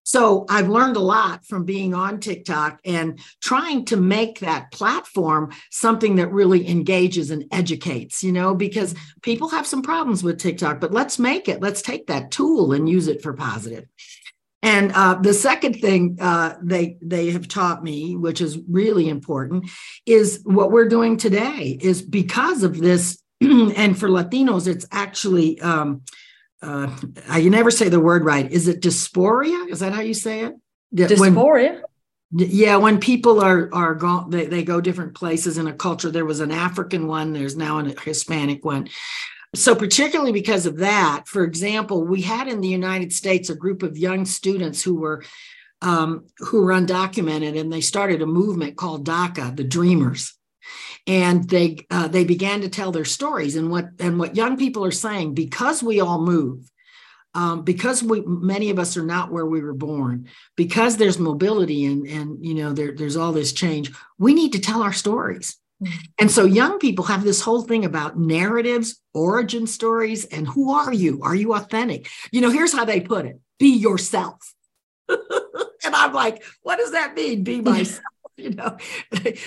[0.06, 5.50] So I've learned a lot from being on TikTok and trying to make that platform
[5.72, 10.78] something that really engages and educates, you know, because people have some problems with TikTok,
[10.78, 13.86] but let's make it, let's take that tool and use it for positive.
[14.62, 19.68] And uh, the second thing uh, they they have taught me, which is really important,
[20.06, 21.78] is what we're doing today.
[21.80, 26.02] Is because of this, and for Latinos, it's actually um,
[26.62, 26.88] uh,
[27.38, 28.50] you never say the word right.
[28.50, 29.68] Is it dysphoria?
[29.68, 30.54] Is that how you say it?
[30.94, 31.82] Dysphoria.
[32.30, 36.10] When, yeah, when people are are gone, they, they go different places in a culture.
[36.10, 37.32] There was an African one.
[37.32, 38.88] There's now a Hispanic one.
[39.54, 43.82] So, particularly because of that, for example, we had in the United States a group
[43.82, 45.24] of young students who were
[45.82, 50.35] um, who were undocumented, and they started a movement called DACA, the Dreamers
[51.06, 54.84] and they uh, they began to tell their stories and what and what young people
[54.84, 56.70] are saying because we all move
[57.34, 61.84] um, because we many of us are not where we were born because there's mobility
[61.84, 65.56] and and you know there, there's all this change we need to tell our stories.
[65.82, 65.98] Mm-hmm.
[66.20, 70.90] and so young people have this whole thing about narratives origin stories and who are
[70.90, 71.20] you?
[71.22, 72.08] Are you authentic?
[72.32, 74.54] You know here's how they put it be yourself.
[75.84, 78.02] And i'm like what does that mean be myself
[78.42, 78.76] you know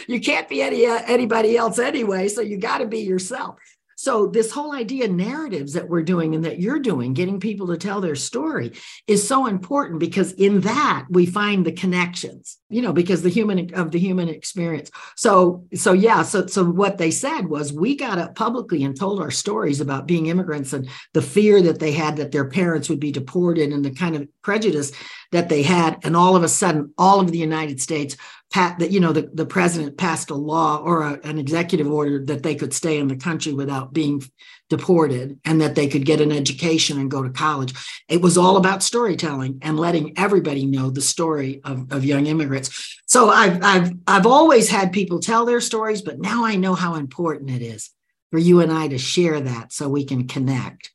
[0.07, 3.57] you can't be any anybody else anyway so you got to be yourself.
[3.95, 7.77] So this whole idea narratives that we're doing and that you're doing getting people to
[7.77, 8.71] tell their story
[9.07, 13.73] is so important because in that we find the connections you know because the human
[13.73, 14.89] of the human experience.
[15.17, 19.19] So so yeah so so what they said was we got up publicly and told
[19.19, 23.01] our stories about being immigrants and the fear that they had that their parents would
[23.01, 24.93] be deported and the kind of prejudice
[25.31, 25.97] that they had.
[26.05, 28.15] And all of a sudden all of the united states
[28.53, 32.43] that you know the, the president passed a law or a, an executive order that
[32.43, 34.23] they could stay in the country without being
[34.69, 37.73] deported and that they could get an education and go to college.
[38.07, 42.99] It was all about storytelling and letting everybody know the story of, of young immigrants.
[43.07, 46.95] So I've, I've i've always had people tell their stories but now i know how
[46.95, 47.91] important it is
[48.31, 50.91] for you and i to share that so we can connect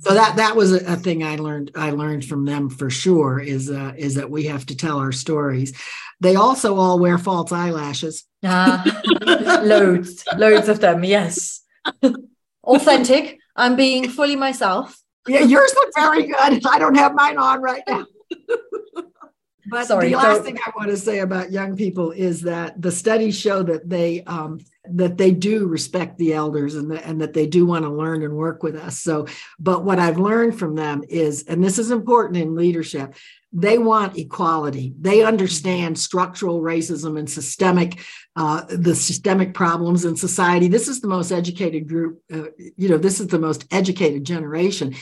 [0.00, 3.70] so that that was a, thing I learned I learned from them for sure is
[3.70, 5.72] uh, is that we have to tell our stories.
[6.20, 8.24] They also all wear false eyelashes.
[8.42, 8.84] Uh,
[9.62, 11.04] loads, loads of them.
[11.04, 11.62] Yes,
[12.64, 13.38] authentic.
[13.56, 15.00] I'm being fully myself.
[15.26, 16.66] Yeah, yours look very good.
[16.66, 18.04] I don't have mine on right now.
[19.70, 22.92] but Sorry, the last thing I want to say about young people is that the
[22.92, 24.60] studies show that they um,
[24.94, 28.22] that they do respect the elders and, the, and that they do want to learn
[28.22, 29.00] and work with us.
[29.00, 29.26] So,
[29.58, 33.14] but what I've learned from them is, and this is important in leadership,
[33.52, 34.94] they want equality.
[35.00, 38.00] They understand structural racism and systemic,
[38.36, 40.68] uh, the systemic problems in society.
[40.68, 44.94] This is the most educated group, uh, you know, this is the most educated generation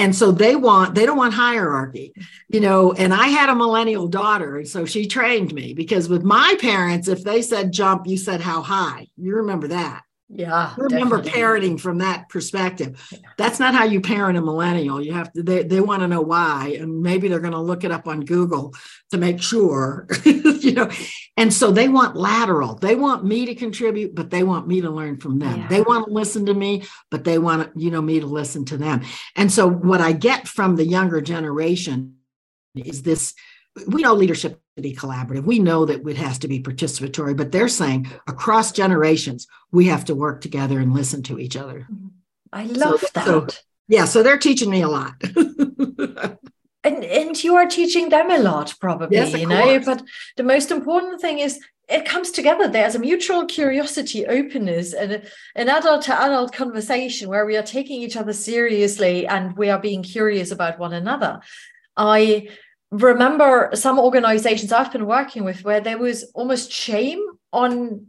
[0.00, 2.12] and so they want they don't want hierarchy
[2.48, 6.22] you know and i had a millennial daughter and so she trained me because with
[6.22, 9.06] my parents if they said jump you said how high.
[9.16, 11.40] You remember that yeah I remember definitely.
[11.40, 13.18] parenting from that perspective yeah.
[13.36, 16.20] that's not how you parent a millennial you have to they, they want to know
[16.20, 18.72] why and maybe they're going to look it up on google
[19.10, 20.88] to make sure you know
[21.36, 24.90] and so they want lateral they want me to contribute but they want me to
[24.90, 25.68] learn from them yeah.
[25.68, 28.76] they want to listen to me but they want you know me to listen to
[28.76, 29.02] them
[29.34, 32.14] and so what i get from the younger generation
[32.76, 33.34] is this
[33.86, 35.44] we know leadership to be collaborative.
[35.44, 40.04] We know that it has to be participatory, but they're saying across generations, we have
[40.06, 41.86] to work together and listen to each other.
[41.90, 42.08] Mm-hmm.
[42.52, 43.26] I love so, that.
[43.26, 43.46] So,
[43.88, 45.14] yeah, so they're teaching me a lot.
[46.82, 49.62] and and you are teaching them a lot, probably, yes, you know.
[49.62, 49.84] Course.
[49.84, 50.02] But
[50.36, 52.68] the most important thing is it comes together.
[52.68, 55.22] There's a mutual curiosity, openness, and
[55.56, 59.80] an adult to adult conversation where we are taking each other seriously and we are
[59.80, 61.40] being curious about one another.
[61.96, 62.48] I
[62.90, 68.06] remember some organizations I've been working with where there was almost shame on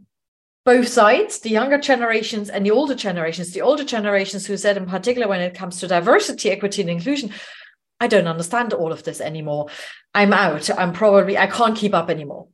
[0.64, 3.52] both sides, the younger generations and the older generations.
[3.52, 7.32] The older generations who said, in particular, when it comes to diversity, equity, and inclusion,
[8.00, 9.68] I don't understand all of this anymore.
[10.14, 10.70] I'm out.
[10.76, 12.48] I'm probably, I can't keep up anymore.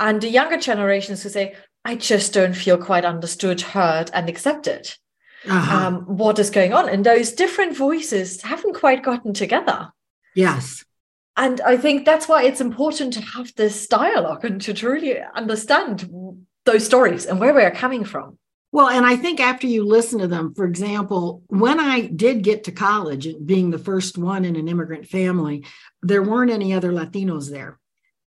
[0.00, 4.94] And the younger generations who say, I just don't feel quite understood, heard, and accepted.
[5.48, 5.86] Uh-huh.
[5.86, 6.88] Um, what is going on?
[6.88, 9.92] And those different voices haven't quite gotten together.
[10.34, 10.84] Yes
[11.36, 16.08] and I think that's why it's important to have this dialogue and to truly understand
[16.64, 18.38] those stories and where we are coming from.
[18.70, 22.64] Well, and I think after you listen to them, for example, when I did get
[22.64, 25.64] to college, being the first one in an immigrant family,
[26.02, 27.78] there weren't any other Latinos there.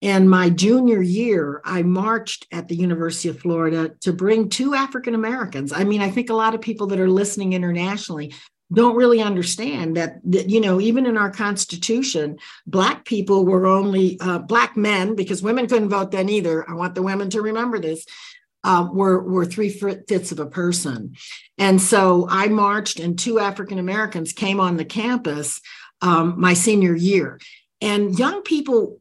[0.03, 5.15] And my junior year, I marched at the University of Florida to bring two African
[5.15, 5.73] Americans.
[5.73, 8.35] I mean, I think a lot of people that are listening internationally
[8.73, 14.19] don't really understand that, that you know even in our constitution black people were only
[14.21, 16.69] uh, black men because women couldn't vote then either.
[16.69, 18.07] I want the women to remember this
[18.65, 21.17] uh, were were three fifths of a person.
[21.59, 25.61] And so i marched and two african americans came on the campus
[26.01, 27.41] um, my senior year.
[27.81, 29.01] And young people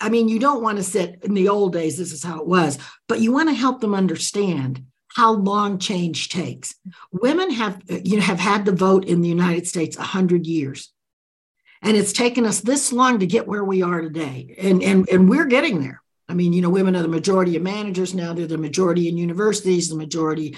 [0.00, 2.46] i mean you don't want to sit in the old days this is how it
[2.46, 4.84] was but you want to help them understand
[5.14, 6.74] how long change takes.
[7.12, 10.92] Women have you know have had the vote in the United States 100 years.
[11.82, 14.54] And it's taken us this long to get where we are today.
[14.56, 16.00] And, and, and we're getting there.
[16.28, 19.16] I mean, you know, women are the majority of managers now, they're the majority in
[19.16, 20.56] universities, the majority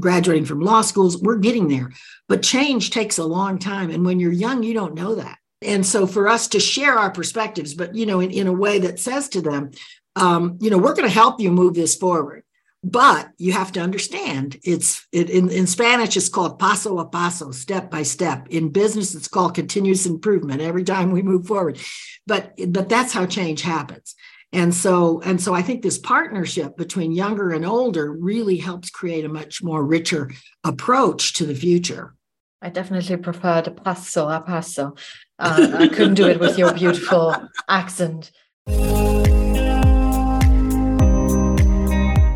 [0.00, 1.20] graduating from law schools.
[1.20, 1.92] We're getting there.
[2.26, 3.90] But change takes a long time.
[3.90, 5.38] And when you're young, you don't know that.
[5.60, 8.78] And so for us to share our perspectives, but, you know, in, in a way
[8.80, 9.70] that says to them,
[10.16, 12.41] um, you know, we're going to help you move this forward
[12.84, 17.50] but you have to understand it's it, in, in spanish it's called paso a paso
[17.52, 18.48] step by step.
[18.48, 21.78] In business it's called continuous improvement every time we move forward.
[22.26, 24.14] But but that's how change happens.
[24.52, 29.24] And so and so i think this partnership between younger and older really helps create
[29.24, 30.30] a much more richer
[30.64, 32.14] approach to the future.
[32.60, 34.94] I definitely prefer the paso a paso.
[35.38, 37.34] Uh, i couldn't do it with your beautiful
[37.68, 38.32] accent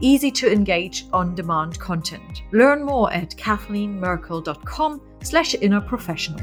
[0.00, 2.42] easy to engage on demand content.
[2.52, 6.40] Learn more at kathleenmerkel.com slash inner professional.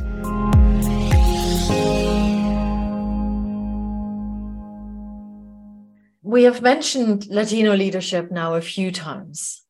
[6.24, 9.64] We have mentioned Latino leadership now a few times.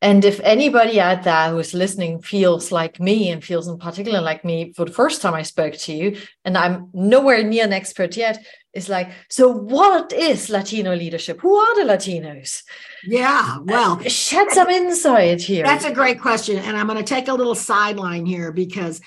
[0.00, 4.44] And if anybody out there who's listening feels like me and feels in particular like
[4.44, 8.16] me for the first time I spoke to you, and I'm nowhere near an expert
[8.16, 8.44] yet,
[8.78, 11.40] is like, so what is Latino leadership?
[11.40, 12.62] Who are the Latinos?
[13.04, 15.64] Yeah, uh, well, uh, shed some insight here.
[15.64, 16.56] That's a great question.
[16.56, 19.00] And I'm going to take a little sideline here because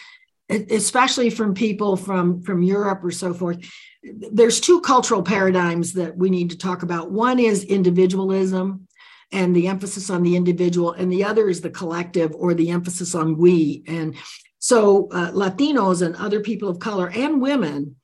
[0.50, 3.58] especially from people from from Europe or so forth
[4.04, 8.88] there's two cultural paradigms that we need to talk about one is individualism
[9.32, 13.16] and the emphasis on the individual, and the other is the collective or the emphasis
[13.16, 13.84] on we.
[13.88, 14.16] And
[14.60, 17.96] so, uh, Latinos and other people of color and women,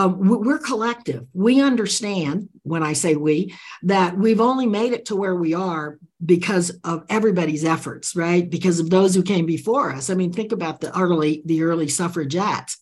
[0.00, 1.26] uh, we're collective.
[1.32, 5.98] We understand, when I say we, that we've only made it to where we are
[6.24, 8.48] because of everybody's efforts, right?
[8.48, 10.10] Because of those who came before us.
[10.10, 12.78] I mean, think about the early the early suffragettes.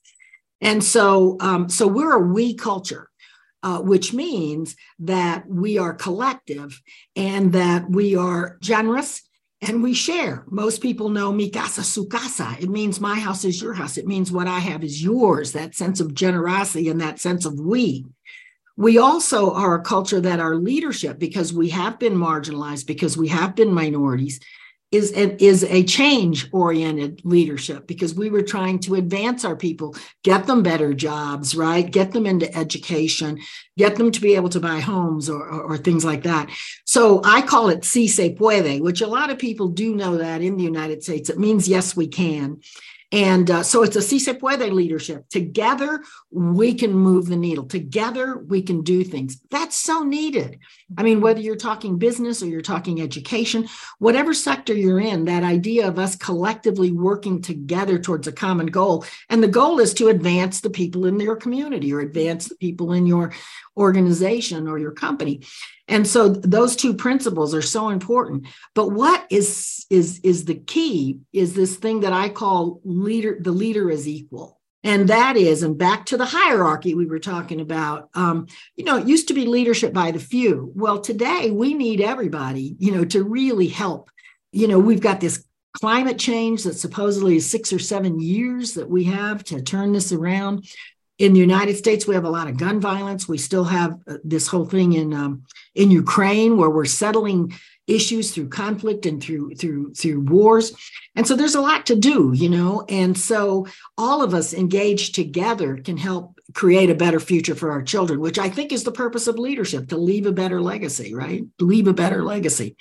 [0.61, 3.09] And so, um, so we're a we culture
[3.63, 6.81] uh, which means that we are collective
[7.17, 9.28] and that we are generous
[9.61, 10.45] and we share.
[10.49, 12.57] Most people know mi casa su casa.
[12.61, 13.97] It means my house is your house.
[13.97, 15.53] It means what I have is yours.
[15.53, 18.07] That sense of generosity and that sense of we.
[18.77, 23.27] We also are a culture that our leadership, because we have been marginalized, because we
[23.29, 24.39] have been minorities,
[24.91, 30.47] is is a change oriented leadership because we were trying to advance our people get
[30.47, 31.91] them better jobs right?
[31.91, 33.39] Get them into education
[33.77, 36.51] get them to be able to buy homes or, or, or things like that.
[36.85, 40.41] So i call it si se puede which a lot of people do know that
[40.41, 42.61] in the united states it means yes we can
[43.11, 45.29] and uh, so it's a si se puede leadership.
[45.31, 47.65] Together, we can move the needle.
[47.65, 49.41] Together, we can do things.
[49.51, 50.59] That's so needed.
[50.99, 53.67] I mean, whether you're talking business or you're talking education,
[53.99, 59.07] whatever sector you're in, that idea of us collectively working together towards a common goal.
[59.31, 62.93] And the goal is to advance the people in your community or advance the people
[62.93, 63.33] in your
[63.79, 65.41] organization or your company
[65.89, 71.21] and so those two principles are so important but what is is is the key
[71.33, 74.59] is this thing that i call leader the leader is equal.
[74.85, 78.47] And that is and back to the hierarchy we were talking about um,
[78.77, 80.73] you know it used to be leadership by the few.
[80.75, 84.11] Well today we need everybody you know to really help.
[84.53, 85.45] You know we've got this
[85.75, 90.13] climate change that supposedly is six or seven years that we have to turn this
[90.13, 90.69] around.
[91.19, 93.27] In the United States, we have a lot of gun violence.
[93.27, 95.43] We still have uh, this whole thing in um,
[95.75, 97.53] in Ukraine where we're settling
[97.89, 100.73] issues through conflict and through through through wars.
[101.17, 102.85] And so there's a lot to do, you know.
[102.89, 103.67] And so
[103.97, 108.39] all of us engaged together can help create a better future for our children, which
[108.39, 111.45] I think is the purpose of leadership to leave a better legacy, right?
[111.59, 112.77] Leave a better legacy.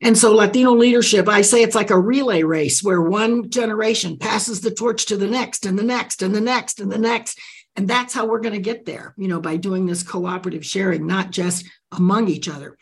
[0.00, 4.60] And so Latino leadership, I say it's like a relay race where one generation passes
[4.60, 7.38] the torch to the next and the next and the next and the next
[7.74, 11.06] And that's how we're going to get there, you know, by doing this cooperative sharing,
[11.06, 12.76] not just among each other.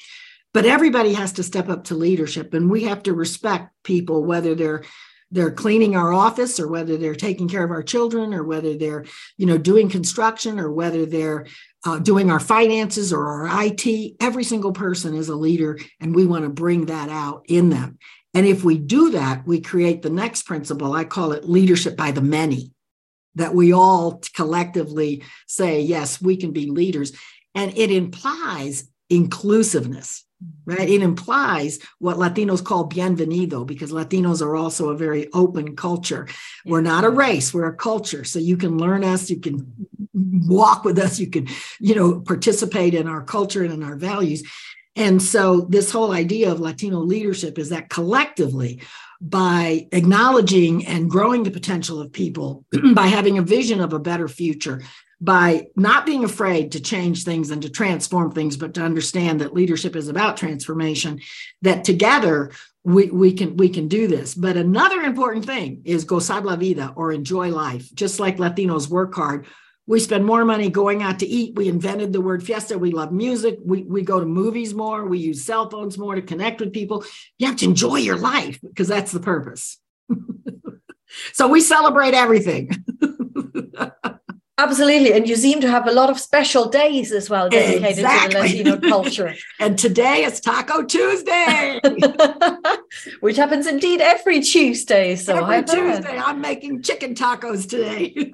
[0.57, 4.55] But everybody has to step up to leadership and we have to respect people, whether
[4.55, 4.85] they're
[5.31, 9.05] they're cleaning our office or whether they're taking care of our children or whether they're
[9.37, 11.47] you know doing construction or whether they're
[11.85, 16.25] uh, doing our finances or our it every single person is a leader and we
[16.25, 17.99] want to bring that out in them.
[18.33, 20.95] And if we do that we create the next principle.
[20.95, 22.73] I call it leadership by the many
[23.35, 27.13] that we all collectively say, yes, we can be leaders.
[27.55, 30.26] And it implies inclusiveness,
[30.65, 30.89] right?
[30.89, 36.29] It implies what Latinos call bienvenido, because Latinos are also a very open culture.
[36.65, 38.25] We're not a race, we're a culture.
[38.25, 39.73] So you can learn us, you can
[40.13, 41.49] walk with us, you can,
[41.81, 44.43] you know, participate in our culture and in our values.
[44.95, 48.81] And so, this whole idea of Latino leadership is that collectively
[49.21, 52.65] by acknowledging and growing the potential of people,
[52.95, 54.83] by having a vision of a better future,
[55.21, 59.55] by not being afraid to change things and to transform things, but to understand that
[59.55, 61.21] leadership is about transformation,
[61.63, 62.51] that together
[62.85, 64.35] we, we can we can do this.
[64.35, 67.93] But another important thing is gozar la vida or enjoy life.
[67.95, 69.47] Just like Latinos work hard,
[69.87, 71.55] we spend more money going out to eat.
[71.55, 72.77] We invented the word fiesta.
[72.77, 73.59] We love music.
[73.65, 75.07] We, we go to movies more.
[75.07, 77.05] We use cell phones more to connect with people.
[77.39, 79.79] You have to enjoy your life because that's the purpose.
[81.33, 82.71] so we celebrate everything.
[84.59, 85.13] Absolutely.
[85.13, 88.31] And you seem to have a lot of special days as well dedicated exactly.
[88.31, 89.35] to the Latino culture.
[89.61, 91.79] and today is Taco Tuesday,
[93.21, 95.15] which happens indeed every Tuesday.
[95.17, 98.15] So every Tuesday, I'm making chicken tacos today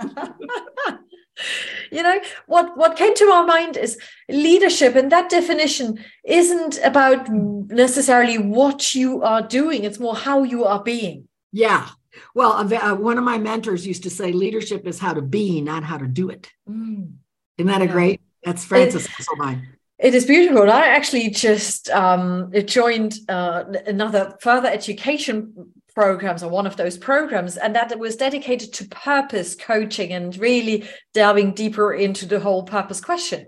[1.90, 3.98] you know what what came to my mind is
[4.28, 10.64] leadership and that definition isn't about necessarily what you are doing it's more how you
[10.64, 11.88] are being yeah
[12.35, 15.85] well uh, one of my mentors used to say leadership is how to be not
[15.85, 17.11] how to do it mm.
[17.59, 17.89] isn't that yeah.
[17.89, 19.59] a great that's francis it,
[20.03, 20.68] it is beautiful.
[20.68, 27.57] I actually just um, joined uh, another further education programs or one of those programs
[27.57, 33.01] and that was dedicated to purpose coaching and really delving deeper into the whole purpose
[33.01, 33.47] question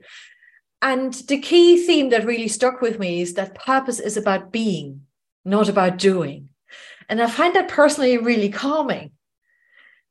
[0.83, 5.01] and the key theme that really stuck with me is that purpose is about being
[5.45, 6.51] not about doing
[7.09, 9.11] and i find that personally really calming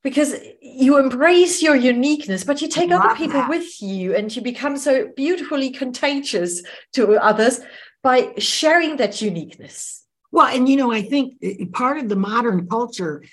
[0.03, 3.49] because you embrace your uniqueness but you take other people that.
[3.49, 7.59] with you and you become so beautifully contagious to others
[8.01, 11.35] by sharing that uniqueness well, and you know, I think
[11.73, 13.23] part of the modern culture,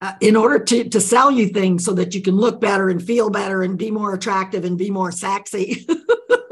[0.00, 3.02] uh, in order to, to sell you things so that you can look better and
[3.02, 5.84] feel better and be more attractive and be more sexy,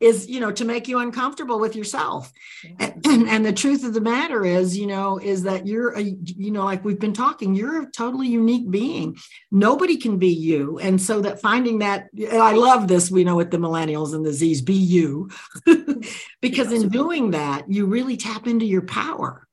[0.00, 2.32] is you know to make you uncomfortable with yourself.
[2.78, 6.50] And, and, the truth of the matter is you know is that you're a you
[6.50, 9.16] know like we've been talking you're a totally unique being.
[9.50, 10.78] Nobody can be you.
[10.78, 14.32] And so that finding that i love this we know with the millennials and the
[14.32, 15.30] z's be you.
[16.40, 19.46] Because in doing that you really tap into your power.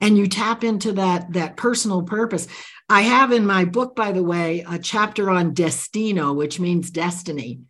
[0.00, 2.46] And you tap into that that personal purpose.
[2.88, 7.60] I have in my book by the way a chapter on destino which means destiny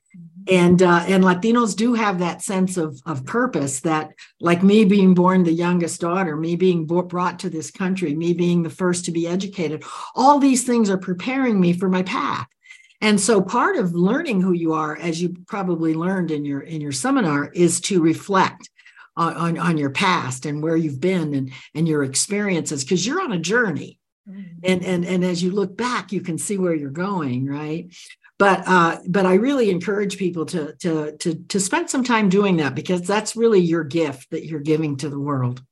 [0.49, 5.15] and uh, and Latinos do have that sense of of purpose that like me being
[5.15, 9.13] born the youngest daughter, me being brought to this country, me being the first to
[9.13, 9.85] be educated,
[10.15, 12.47] all these things are preparing me for my path.
[13.01, 16.81] And so part of learning who you are, as you probably learned in your in
[16.81, 18.71] your seminar, is to reflect
[19.17, 23.23] on, on, on your past and where you've been and, and your experiences, because you're
[23.23, 23.99] on a journey.
[24.29, 24.59] Mm-hmm.
[24.65, 27.95] And, and and as you look back, you can see where you're going, right?
[28.39, 32.57] But uh, but I really encourage people to to to to spend some time doing
[32.59, 35.63] that because that's really your gift that you're giving to the world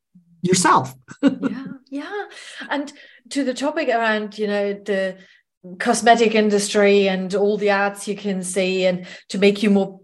[0.42, 0.94] yourself.
[1.22, 2.24] yeah, yeah,
[2.68, 2.92] and
[3.30, 5.16] to the topic around you know the
[5.78, 10.00] cosmetic industry and all the ads you can see and to make you more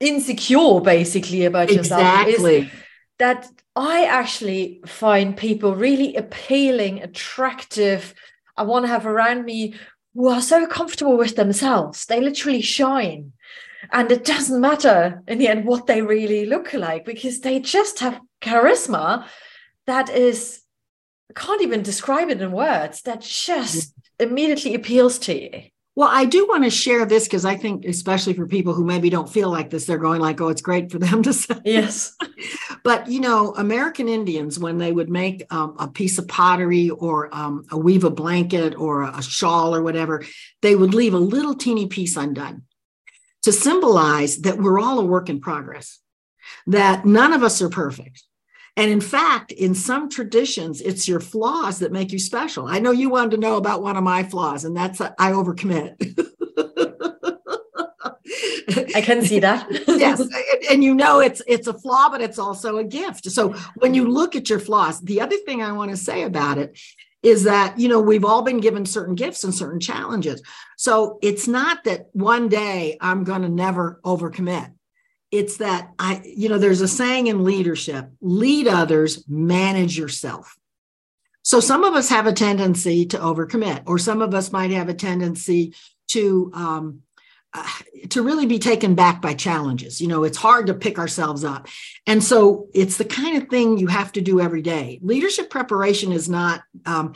[0.00, 2.70] insecure basically about yourself exactly
[3.18, 8.14] that I actually find people really appealing, attractive.
[8.56, 9.74] I want to have around me
[10.14, 12.06] who are so comfortable with themselves.
[12.06, 13.32] They literally shine.
[13.90, 17.98] And it doesn't matter in the end what they really look like because they just
[18.00, 19.26] have charisma
[19.86, 20.62] that is,
[21.30, 25.62] I can't even describe it in words, that just immediately appeals to you.
[25.94, 29.10] Well, I do want to share this because I think, especially for people who maybe
[29.10, 32.16] don't feel like this, they're going like, "Oh, it's great for them to say." Yes,
[32.82, 37.34] but you know, American Indians, when they would make um, a piece of pottery or
[37.34, 40.24] um, a weave a blanket or a shawl or whatever,
[40.62, 42.62] they would leave a little teeny piece undone
[43.42, 45.98] to symbolize that we're all a work in progress,
[46.66, 48.22] that none of us are perfect,
[48.76, 52.66] and in fact, in some traditions, it's your flaws that make you special.
[52.66, 55.96] I know you wanted to know about one of my flaws, and that's I overcommit.
[58.94, 59.66] I can see that.
[59.88, 60.22] yes,
[60.70, 63.30] and you know it's it's a flaw, but it's also a gift.
[63.30, 66.56] So when you look at your flaws, the other thing I want to say about
[66.56, 66.78] it
[67.22, 70.42] is that you know we've all been given certain gifts and certain challenges.
[70.78, 74.72] So it's not that one day I'm going to never overcommit.
[75.32, 80.56] It's that I, you know, there's a saying in leadership: lead others, manage yourself.
[81.42, 84.88] So some of us have a tendency to overcommit, or some of us might have
[84.88, 85.74] a tendency
[86.08, 87.00] to um,
[87.54, 87.66] uh,
[88.10, 90.00] to really be taken back by challenges.
[90.00, 91.66] You know, it's hard to pick ourselves up,
[92.06, 95.00] and so it's the kind of thing you have to do every day.
[95.02, 97.14] Leadership preparation is not um,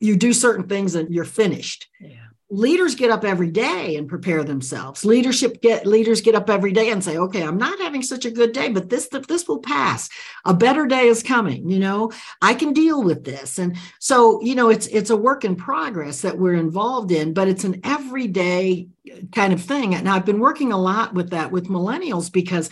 [0.00, 1.88] you do certain things and you're finished.
[1.98, 5.04] Yeah leaders get up every day and prepare themselves.
[5.04, 8.30] Leadership get leaders get up every day and say okay i'm not having such a
[8.30, 10.08] good day but this this will pass.
[10.44, 12.12] A better day is coming you know?
[12.42, 13.58] I can deal with this.
[13.58, 17.48] And so you know it's it's a work in progress that we're involved in but
[17.48, 18.88] it's an everyday
[19.32, 19.94] kind of thing.
[19.94, 22.68] And i've been working a lot with that with millennials because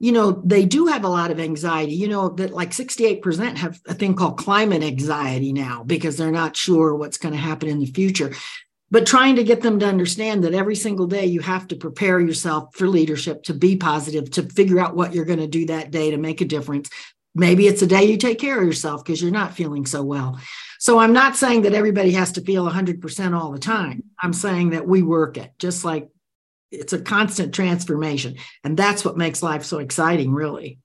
[0.00, 3.80] you know they do have a lot of anxiety you know that like 68% have
[3.86, 7.78] a thing called climate anxiety now because they're not sure what's going to happen in
[7.78, 8.34] the future
[8.90, 12.20] but trying to get them to understand that every single day you have to prepare
[12.20, 15.90] yourself for leadership to be positive to figure out what you're going to do that
[15.90, 16.90] day to make a difference.
[17.34, 20.38] Maybe it's a day you take care of yourself because you're not feeling so well.
[20.78, 24.04] So i'm not saying that everybody has to feel 100% all the time.
[24.22, 26.08] I'm saying that we work it just like
[26.70, 30.78] it's a constant transformation and that's what makes life so exciting really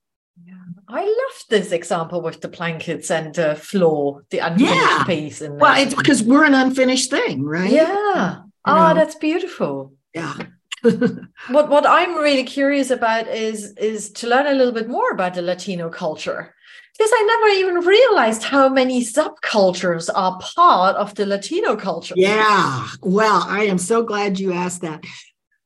[0.92, 5.04] I love this example with the blankets and the floor, the unfinished yeah.
[5.06, 5.42] piece.
[5.42, 7.72] And well, it's because we're an unfinished thing, right?
[7.72, 8.42] Yeah.
[8.66, 9.94] Oh, that's beautiful.
[10.14, 10.34] Yeah.
[10.82, 15.36] what what I'm really curious about is is to learn a little bit more about
[15.36, 16.56] the Latino culture.
[16.98, 22.14] Because I never even realized how many subcultures are part of the Latino culture.
[22.18, 22.88] Yeah.
[23.02, 25.06] Well, I am so glad you asked that.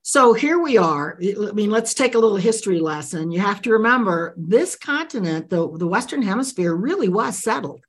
[0.05, 1.17] So here we are.
[1.21, 3.31] I mean, let's take a little history lesson.
[3.31, 7.85] You have to remember this continent, the, the Western Hemisphere, really was settled.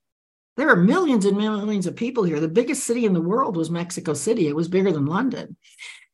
[0.57, 2.39] There are millions and millions of people here.
[2.39, 5.57] The biggest city in the world was Mexico City, it was bigger than London.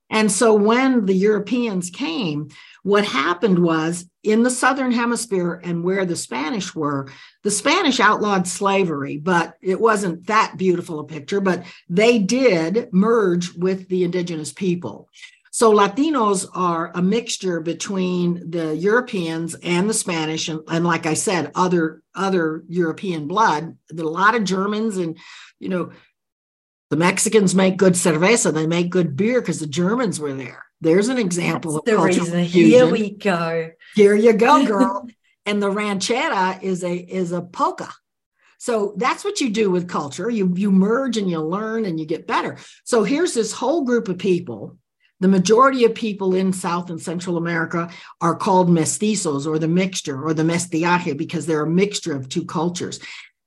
[0.09, 2.49] And so when the Europeans came,
[2.83, 7.09] what happened was in the Southern Hemisphere and where the Spanish were,
[7.45, 13.53] the Spanish outlawed slavery, but it wasn't that beautiful a picture, but they did merge
[13.55, 15.09] with the indigenous people.
[15.61, 21.13] So Latinos are a mixture between the Europeans and the Spanish, and, and like I
[21.13, 23.77] said, other other European blood.
[23.91, 25.19] A lot of Germans, and
[25.59, 25.91] you know,
[26.89, 28.55] the Mexicans make good cerveza.
[28.55, 30.65] They make good beer because the Germans were there.
[30.81, 32.43] There's an example That's of the reason.
[32.43, 33.73] Here we go.
[33.95, 35.11] Here you go, girl.
[35.45, 37.93] and the ranchera is a is a polka.
[38.57, 40.31] So that's what you do with culture.
[40.31, 42.57] You you merge and you learn and you get better.
[42.85, 44.79] So here's this whole group of people
[45.21, 47.91] the majority of people in South and Central America
[48.21, 52.45] are called mestizos or the mixture or the mestizaje because they're a mixture of two
[52.45, 53.01] cultures.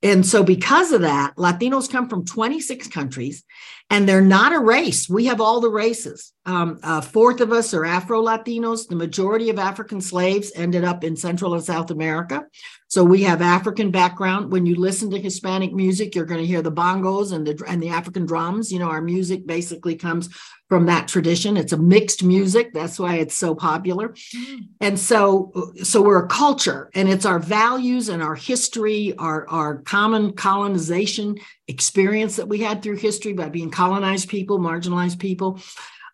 [0.04, 3.44] And so, because of that, Latinos come from 26 countries
[3.90, 5.08] and they're not a race.
[5.08, 6.34] We have all the races.
[6.46, 8.88] Um, a fourth of us are Afro Latinos.
[8.88, 12.46] The majority of African slaves ended up in Central and South America.
[12.88, 14.52] So we have African background.
[14.52, 17.82] When you listen to Hispanic music, you're going to hear the bongos and the and
[17.82, 18.72] the African drums.
[18.72, 20.30] You know, our music basically comes
[20.70, 21.58] from that tradition.
[21.58, 22.74] It's a mixed music.
[22.74, 24.10] That's why it's so popular.
[24.36, 24.68] Mm.
[24.82, 29.78] And so so we're a culture and it's our values and our history, our our
[29.80, 35.60] common colonization experience that we had through history by being colonized people, marginalized people.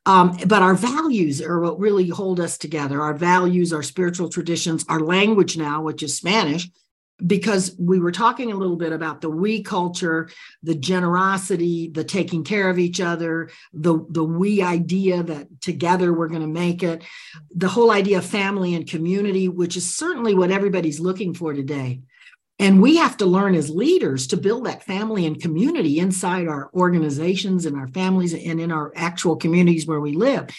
[0.05, 3.01] Um, but our values are what really hold us together.
[3.01, 6.69] Our values, our spiritual traditions, our language now, which is Spanish,
[7.25, 10.29] because we were talking a little bit about the we culture,
[10.63, 16.29] the generosity, the taking care of each other, the, the we idea that together we're
[16.29, 17.03] going to make it,
[17.53, 22.01] the whole idea of family and community, which is certainly what everybody's looking for today.
[22.59, 26.69] And we have to learn as leaders to build that family and community inside our
[26.73, 30.49] organizations and our families and in our actual communities where we live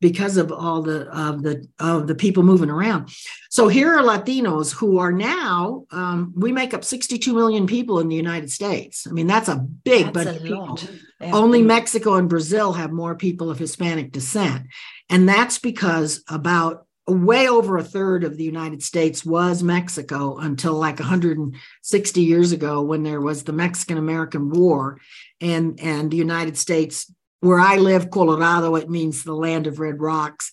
[0.00, 3.10] because of all the of the of the people moving around.
[3.50, 8.08] So here are Latinos who are now um, we make up 62 million people in
[8.08, 9.06] the United States.
[9.08, 10.78] I mean that's a big that's bunch a people.
[11.20, 11.32] Yeah.
[11.32, 14.66] Only Mexico and Brazil have more people of Hispanic descent,
[15.10, 20.74] and that's because about way over a third of the United States was Mexico until
[20.74, 25.00] like 160 years ago when there was the Mexican American War.
[25.40, 30.00] And and the United States where I live Colorado it means the land of red
[30.00, 30.52] rocks.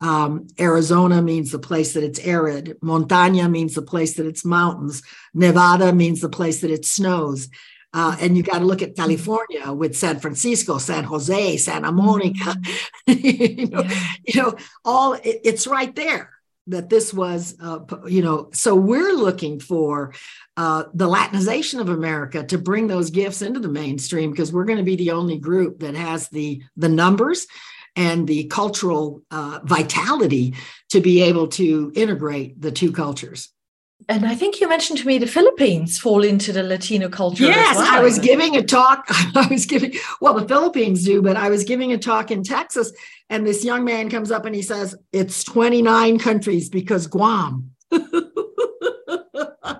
[0.00, 2.76] Um, Arizona means the place that it's arid.
[2.82, 5.02] Montaña means the place that it's mountains.
[5.32, 7.48] Nevada means the place that it snows
[7.96, 12.54] Uh, and you got to look at California with San Francisco, San Jose, Santa Monica.
[13.08, 13.58] Mm-hmm.
[13.60, 14.12] you, know, yeah.
[14.26, 16.30] you know, all it, it's right there
[16.66, 18.50] that this was, uh, you know.
[18.52, 20.12] So we're looking for
[20.58, 24.78] uh, the Latinization of America to bring those gifts into the mainstream because we're going
[24.78, 27.46] to be the only group that has the the numbers
[27.96, 30.54] and the cultural uh, vitality
[30.90, 33.48] to be able to integrate the two cultures.
[34.08, 37.44] And I think you mentioned to me the Philippines fall into the Latino culture.
[37.44, 37.92] Yes, well.
[37.92, 39.04] I was giving a talk.
[39.08, 42.92] I was giving, well, the Philippines do, but I was giving a talk in Texas,
[43.28, 47.72] and this young man comes up and he says, It's 29 countries because Guam.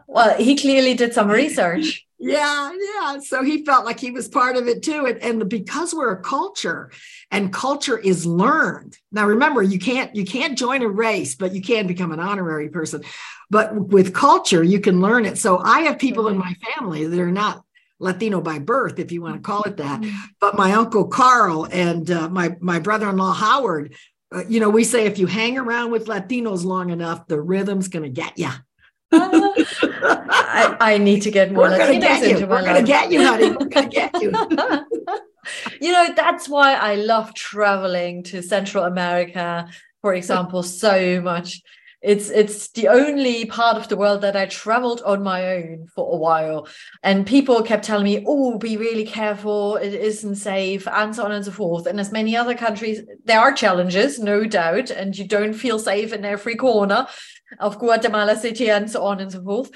[0.07, 2.05] well, he clearly did some research.
[2.19, 3.19] Yeah, yeah.
[3.21, 5.07] So he felt like he was part of it too.
[5.07, 6.91] And, and because we're a culture
[7.31, 8.97] and culture is learned.
[9.13, 12.69] Now remember, you can't you can't join a race, but you can become an honorary
[12.69, 13.03] person.
[13.51, 15.39] But with culture, you can learn it.
[15.39, 17.63] So I have people in my family that are not
[17.99, 20.01] Latino by birth, if you want to call it that.
[20.01, 20.17] Mm-hmm.
[20.41, 23.95] But my uncle Carl and uh, my my brother-in-law Howard,
[24.35, 27.89] uh, you know, we say if you hang around with Latinos long enough, the rhythm's
[27.89, 28.51] going to get you.
[29.13, 32.47] I, I, need to get more We're Latinos get into you.
[32.47, 32.65] We're life.
[32.67, 33.51] Gonna get you, honey.
[33.51, 34.33] We're gonna get you.
[35.81, 39.69] you know, that's why I love traveling to Central America,
[40.01, 41.63] for example, so much.
[42.03, 46.15] It's it's the only part of the world that I traveled on my own for
[46.15, 46.69] a while.
[47.03, 51.33] And people kept telling me, oh, be really careful, it isn't safe, and so on
[51.33, 51.87] and so forth.
[51.87, 56.13] And as many other countries, there are challenges, no doubt, and you don't feel safe
[56.13, 57.09] in every corner
[57.59, 59.71] of Guatemala City and so on and so forth.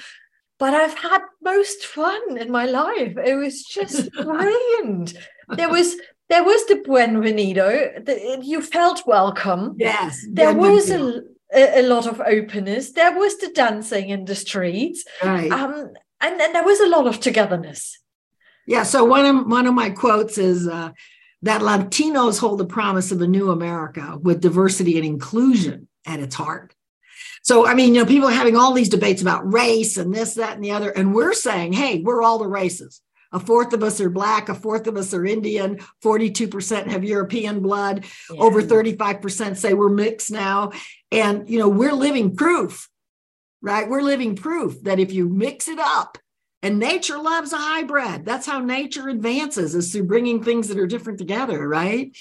[0.59, 3.17] But I've had most fun in my life.
[3.17, 5.15] It was just brilliant.
[5.55, 5.95] There was
[6.29, 8.05] there was the Bienvenido.
[8.05, 9.75] The, you felt welcome.
[9.77, 10.25] Yes.
[10.31, 11.23] There was a,
[11.53, 12.93] a, lot of openness.
[12.93, 15.03] There was the dancing in the streets.
[15.21, 15.51] Right.
[15.51, 15.89] Um,
[16.21, 17.99] and then there was a lot of togetherness.
[18.65, 18.83] Yeah.
[18.83, 20.91] So one of one of my quotes is uh,
[21.41, 26.35] that Latinos hold the promise of a new America with diversity and inclusion at its
[26.35, 26.73] heart.
[27.43, 30.35] So, I mean, you know, people are having all these debates about race and this,
[30.35, 30.91] that, and the other.
[30.91, 33.01] And we're saying, hey, we're all the races.
[33.31, 37.61] A fourth of us are Black, a fourth of us are Indian, 42% have European
[37.61, 38.41] blood, yeah.
[38.41, 40.71] over 35% say we're mixed now.
[41.11, 42.89] And, you know, we're living proof,
[43.61, 43.89] right?
[43.89, 46.17] We're living proof that if you mix it up,
[46.63, 48.25] and nature loves a hybrid.
[48.25, 52.15] That's how nature advances, is through bringing things that are different together, right?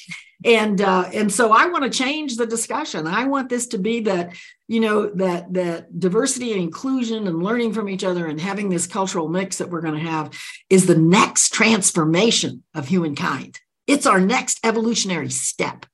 [0.45, 3.07] And uh, and so I want to change the discussion.
[3.07, 4.35] I want this to be that
[4.69, 8.87] you know that that diversity and inclusion and learning from each other and having this
[8.87, 10.33] cultural mix that we're going to have
[10.71, 13.61] is the next transformation of humankind.
[13.87, 15.85] It's our next evolutionary step.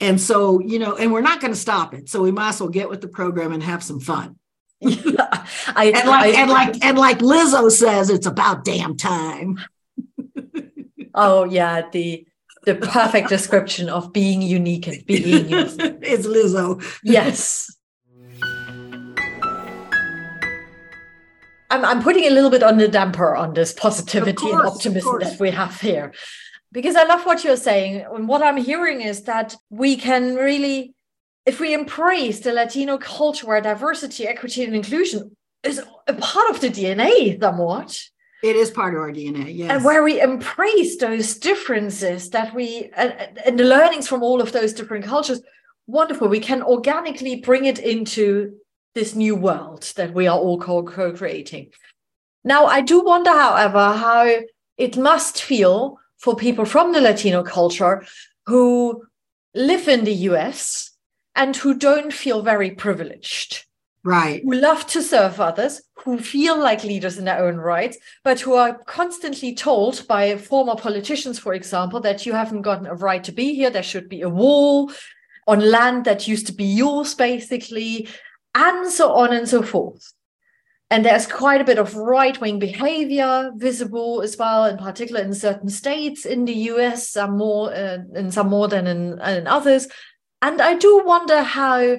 [0.00, 2.08] And so, you know, and we're not going to stop it.
[2.08, 4.36] So we might as well get with the program and have some fun.
[4.80, 9.58] Yeah, I, and like I, and like and like Lizzo says, it's about damn time.
[11.14, 12.26] oh yeah, the
[12.64, 16.82] the perfect description of being unique and being it's Lizzo.
[17.02, 17.72] yes.
[21.68, 25.18] I'm, I'm putting a little bit on the damper on this positivity course, and optimism
[25.18, 26.12] that we have here
[26.76, 28.04] because I love what you're saying.
[28.12, 30.94] And what I'm hearing is that we can really
[31.46, 36.60] if we embrace the Latino culture where diversity, equity, and inclusion is a part of
[36.60, 37.98] the DNA somewhat.
[38.42, 39.70] It is part of our DNA, yes.
[39.70, 43.14] And where we embrace those differences that we and,
[43.46, 45.40] and the learnings from all of those different cultures,
[45.86, 46.28] wonderful.
[46.28, 48.56] We can organically bring it into
[48.94, 51.70] this new world that we are all co-creating.
[52.44, 54.40] Now, I do wonder, however, how
[54.76, 58.04] it must feel for people from the Latino culture
[58.46, 59.04] who
[59.54, 60.95] live in the US
[61.36, 63.64] and who don't feel very privileged.
[64.02, 64.42] Right.
[64.42, 68.54] Who love to serve others, who feel like leaders in their own right, but who
[68.54, 73.32] are constantly told by former politicians, for example, that you haven't gotten a right to
[73.32, 73.68] be here.
[73.68, 74.92] There should be a wall
[75.46, 78.08] on land that used to be yours, basically,
[78.54, 80.12] and so on and so forth.
[80.88, 85.34] And there's quite a bit of right wing behavior visible as well, in particular in
[85.34, 89.88] certain states in the US, some more, uh, in some more than in, in others.
[90.46, 91.96] And I do wonder how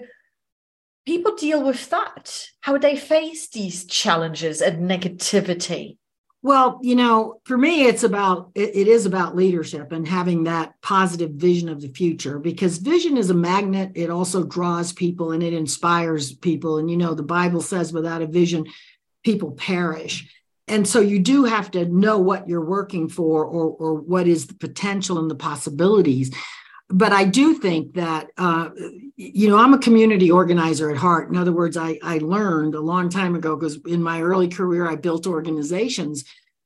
[1.05, 5.97] people deal with that, how they face these challenges and negativity.
[6.41, 10.75] Well, you know, for me, it's about it, it is about leadership and having that
[10.81, 13.91] positive vision of the future because vision is a magnet.
[13.95, 16.77] It also draws people and it inspires people.
[16.77, 18.65] And you know, the Bible says without a vision,
[19.25, 20.33] people perish.
[20.69, 24.47] And so you do have to know what you're working for or, or what is
[24.47, 26.33] the potential and the possibilities
[26.89, 28.69] but I do think that uh,
[29.15, 31.29] you know I'm a community organizer at heart.
[31.29, 34.88] In other words, I I learned a long time ago because in my early career
[34.88, 36.23] I built organizations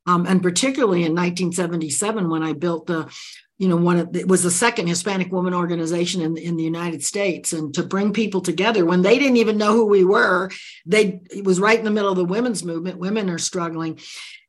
[0.07, 3.11] Um, and particularly in 1977, when I built the
[3.57, 7.03] you know, one of it was the second Hispanic woman organization in, in the United
[7.03, 10.49] States, and to bring people together when they didn't even know who we were.
[10.87, 12.97] They it was right in the middle of the women's movement.
[12.97, 13.99] Women are struggling,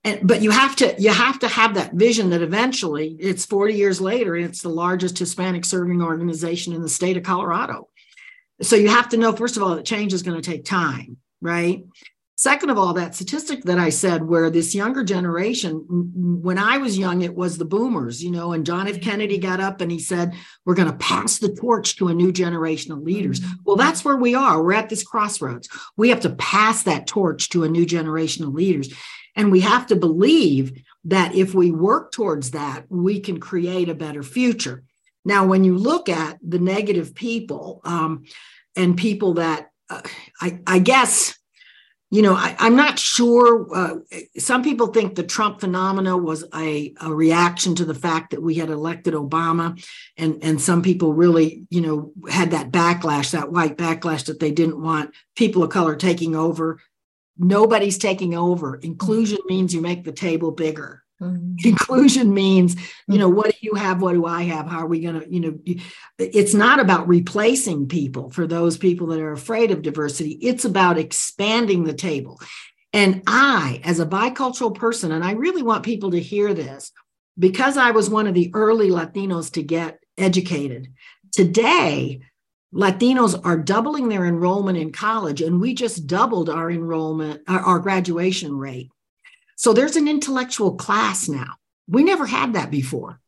[0.05, 3.75] and but you have to you have to have that vision that eventually it's 40
[3.75, 7.89] years later, and it's the largest Hispanic serving organization in the state of Colorado.
[8.61, 11.19] So you have to know first of all that change is going to take time,
[11.41, 11.85] right?
[12.43, 15.87] Second of all, that statistic that I said, where this younger generation,
[16.43, 19.01] when I was young, it was the boomers, you know, and John F.
[19.01, 20.35] Kennedy got up and he said,
[20.65, 23.39] We're going to pass the torch to a new generation of leaders.
[23.39, 23.53] Mm-hmm.
[23.65, 24.61] Well, that's where we are.
[24.61, 25.69] We're at this crossroads.
[25.97, 28.93] We have to pass that torch to a new generation of leaders.
[29.35, 33.95] And we have to believe that if we work towards that, we can create a
[33.95, 34.85] better future.
[35.25, 38.25] Now, when you look at the negative people um,
[38.77, 40.03] and people that uh,
[40.41, 41.39] I, I guess,
[42.11, 43.67] you know, I, am not sure.
[43.75, 43.95] Uh,
[44.37, 48.55] some people think the Trump phenomena was a, a, reaction to the fact that we
[48.55, 49.83] had elected Obama,
[50.19, 54.51] and and some people really, you know, had that backlash, that white backlash that they
[54.51, 56.81] didn't want people of color taking over.
[57.39, 58.77] Nobody's taking over.
[58.77, 61.03] Inclusion means you make the table bigger.
[61.21, 61.69] Mm-hmm.
[61.69, 62.77] Inclusion means,
[63.07, 64.03] you know, what do you have?
[64.03, 64.67] What do I have?
[64.67, 65.59] How are we going to, you know,
[66.19, 70.33] it's not about replacing people for those people that are afraid of diversity.
[70.43, 72.41] It's about expanding the table.
[72.93, 76.93] And I, as a bicultural person, and I really want people to hear this
[77.39, 80.93] because I was one of the early Latinos to get educated.
[81.31, 82.21] Today,
[82.75, 87.79] Latinos are doubling their enrollment in college, and we just doubled our enrollment, our, our
[87.79, 88.91] graduation rate.
[89.57, 91.55] So there's an intellectual class now.
[91.87, 93.21] We never had that before.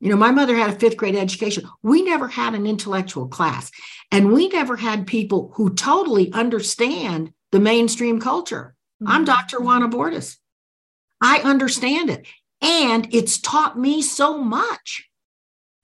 [0.00, 1.68] You know, my mother had a fifth grade education.
[1.82, 3.70] We never had an intellectual class.
[4.10, 8.74] And we never had people who totally understand the mainstream culture.
[9.02, 9.12] Mm-hmm.
[9.12, 9.60] I'm Dr.
[9.60, 10.36] Juana Bordas.
[11.20, 12.26] I understand it.
[12.60, 15.08] And it's taught me so much.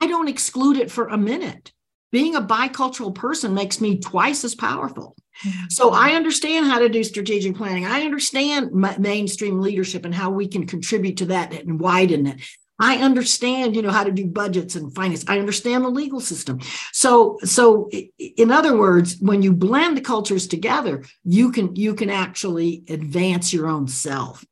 [0.00, 1.72] I don't exclude it for a minute.
[2.12, 5.16] Being a bicultural person makes me twice as powerful.
[5.44, 5.66] Mm-hmm.
[5.70, 7.86] So I understand how to do strategic planning.
[7.86, 12.40] I understand mainstream leadership and how we can contribute to that and widen it.
[12.82, 15.24] I understand, you know, how to do budgets and finance.
[15.28, 16.60] I understand the legal system.
[16.92, 22.08] So, so in other words, when you blend the cultures together, you can you can
[22.08, 24.44] actually advance your own self.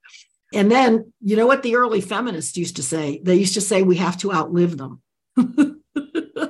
[0.53, 3.21] And then, you know what the early feminists used to say?
[3.23, 5.01] They used to say we have to outlive them.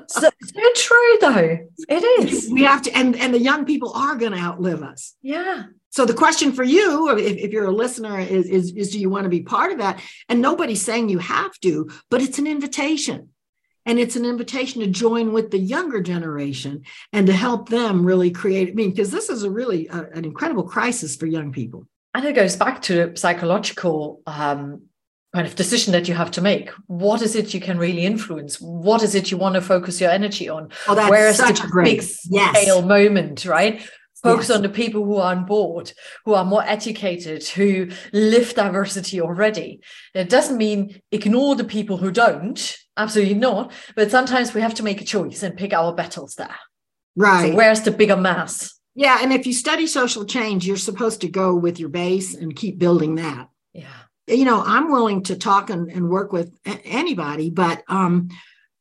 [0.08, 1.58] so, so true though.
[1.88, 2.50] It is.
[2.50, 5.14] we have to and and the young people are going to outlive us.
[5.22, 5.64] Yeah.
[5.90, 9.10] So the question for you if, if you're a listener is, is is do you
[9.10, 10.00] want to be part of that?
[10.28, 13.30] And nobody's saying you have to but it's an invitation.
[13.86, 16.82] And it's an invitation to join with the younger generation
[17.14, 20.26] and to help them really create i mean because this is a really uh, an
[20.26, 21.86] incredible crisis for young people.
[22.14, 24.87] And it goes back to psychological um,
[25.34, 26.70] kind of decision that you have to make.
[26.86, 28.60] What is it you can really influence?
[28.60, 30.70] What is it you want to focus your energy on?
[30.86, 32.62] Oh, that's Where is such the a great, big yes.
[32.62, 33.82] scale moment, right?
[34.22, 34.56] Focus yes.
[34.56, 35.92] on the people who are on board,
[36.24, 39.80] who are more educated, who live diversity already.
[40.14, 43.70] It doesn't mean ignore the people who don't, absolutely not.
[43.94, 46.56] But sometimes we have to make a choice and pick our battles there.
[47.14, 47.52] Right.
[47.52, 48.74] So where's the bigger mass?
[48.96, 49.18] Yeah.
[49.22, 52.78] And if you study social change, you're supposed to go with your base and keep
[52.78, 53.48] building that.
[53.72, 53.86] Yeah
[54.28, 58.28] you know, I'm willing to talk and, and work with anybody, but um,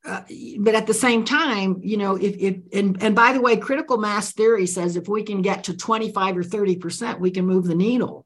[0.05, 0.21] uh,
[0.59, 3.97] but at the same time, you know, if, if and, and by the way, critical
[3.97, 7.65] mass theory says if we can get to 25 or 30 percent, we can move
[7.65, 8.25] the needle.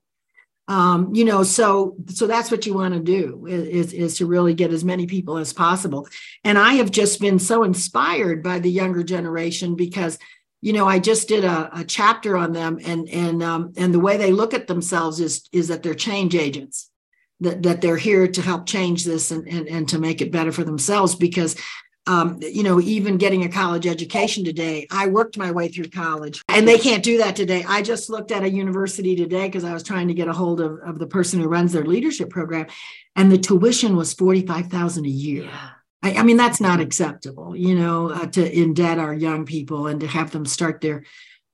[0.68, 4.54] Um, you know, so so that's what you want to do is is to really
[4.54, 6.08] get as many people as possible.
[6.44, 10.20] And I have just been so inspired by the younger generation because
[10.64, 14.00] you know, I just did a, a chapter on them, and and um, and the
[14.00, 16.91] way they look at themselves is is that they're change agents
[17.42, 20.52] that, that they're here to help change this and, and, and to make it better
[20.52, 21.56] for themselves because
[22.08, 26.42] um, you know, even getting a college education today, I worked my way through college
[26.50, 27.64] and they can't do that today.
[27.68, 30.62] I just looked at a university today because I was trying to get a hold
[30.62, 32.66] of, of the person who runs their leadership program
[33.16, 35.44] and the tuition was 45,000 a year.
[35.44, 35.70] Yeah.
[36.04, 40.00] I, I, mean, that's not acceptable, you know, uh, to indebt our young people and
[40.02, 41.04] to have them start their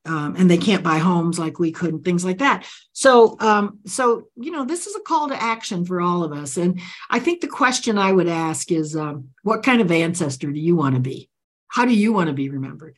[0.08, 2.66] um, and they can't buy homes like we could and things like that.
[2.94, 6.58] So um, so you know this is a call to action for all of us.
[6.58, 6.80] And
[7.10, 10.76] i think the question i would ask is um, what kind of ancestor do you
[10.76, 11.30] want to be?
[11.68, 12.98] How do you want to be remembered?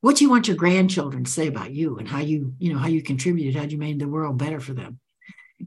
[0.00, 2.78] What do you want your grandchildren to say about you and how you you know
[2.78, 5.00] how you contributed how you made the world better for them?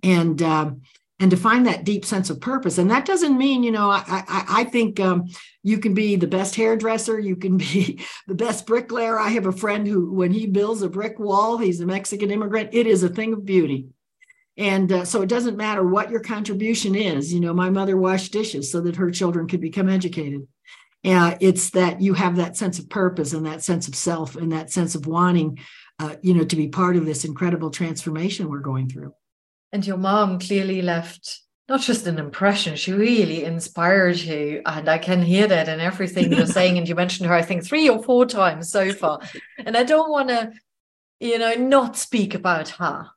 [0.03, 0.81] And um,
[1.21, 2.79] and to find that deep sense of purpose.
[2.79, 5.29] And that doesn't mean, you know, I, I, I think um,
[5.61, 9.19] you can be the best hairdresser, you can be the best bricklayer.
[9.19, 12.71] I have a friend who, when he builds a brick wall, he's a Mexican immigrant.
[12.73, 13.85] It is a thing of beauty.
[14.57, 17.31] And uh, so it doesn't matter what your contribution is.
[17.31, 20.47] You know, my mother washed dishes so that her children could become educated.
[21.05, 24.51] Uh, it's that you have that sense of purpose and that sense of self and
[24.51, 25.59] that sense of wanting,
[25.99, 29.13] uh, you know, to be part of this incredible transformation we're going through.
[29.71, 31.41] And your mom clearly left
[31.71, 34.61] not just an impression, she really inspired you.
[34.65, 36.77] And I can hear that in everything you're saying.
[36.77, 39.21] And you mentioned her, I think, three or four times so far.
[39.57, 40.51] And I don't want to,
[41.21, 43.07] you know, not speak about her.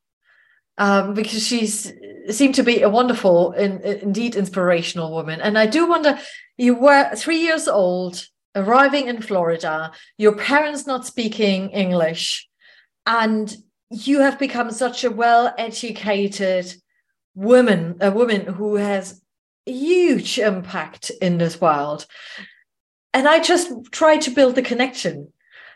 [0.79, 1.93] Um, because she's
[2.31, 5.41] seemed to be a wonderful and indeed inspirational woman.
[5.41, 6.19] And I do wonder,
[6.57, 12.49] you were three years old, arriving in Florida, your parents not speaking English,
[13.07, 13.55] and
[13.91, 16.75] you have become such a well-educated
[17.35, 19.21] woman, a woman who has
[19.67, 22.07] huge impact in this world.
[23.13, 25.33] And I just tried to build the connection.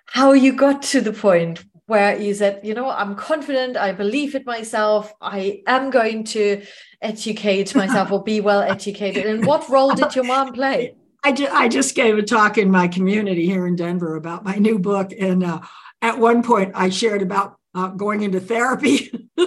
[0.06, 4.34] How you got to the point where you said, you know, I'm confident, I believe
[4.34, 6.62] in myself, I am going to
[7.00, 9.26] educate myself or be well educated.
[9.26, 10.94] And what role did your mom play?
[11.24, 14.56] I, ju- I just gave a talk in my community here in Denver about my
[14.56, 15.12] new book.
[15.18, 15.60] And uh,
[16.02, 19.28] at one point, I shared about uh, going into therapy.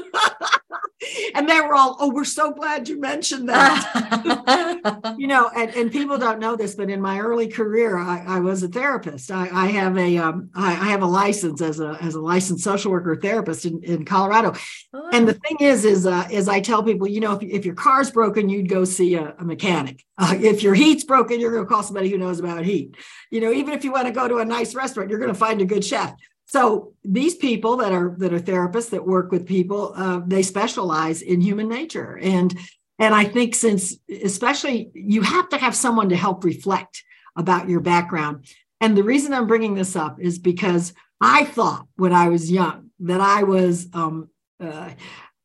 [1.35, 5.15] and they were all, oh, we're so glad you mentioned that.
[5.17, 8.39] you know, and, and people don't know this, but in my early career, I, I
[8.39, 9.31] was a therapist.
[9.31, 12.63] I, I have a um, I, I have a license as a as a licensed
[12.63, 14.53] social worker therapist in, in Colorado.
[14.93, 15.09] Oh.
[15.11, 17.75] And the thing is, is uh, is I tell people, you know, if, if your
[17.75, 20.03] car's broken, you'd go see a, a mechanic.
[20.17, 22.95] Uh, if your heat's broken, you're going to call somebody who knows about heat.
[23.31, 25.39] You know, even if you want to go to a nice restaurant, you're going to
[25.39, 26.13] find a good chef.
[26.51, 31.21] So these people that are that are therapists that work with people, uh, they specialize
[31.21, 32.53] in human nature, and
[32.99, 37.05] and I think since especially you have to have someone to help reflect
[37.37, 38.47] about your background.
[38.81, 42.89] And the reason I'm bringing this up is because I thought when I was young
[42.99, 44.27] that I was um,
[44.59, 44.89] uh,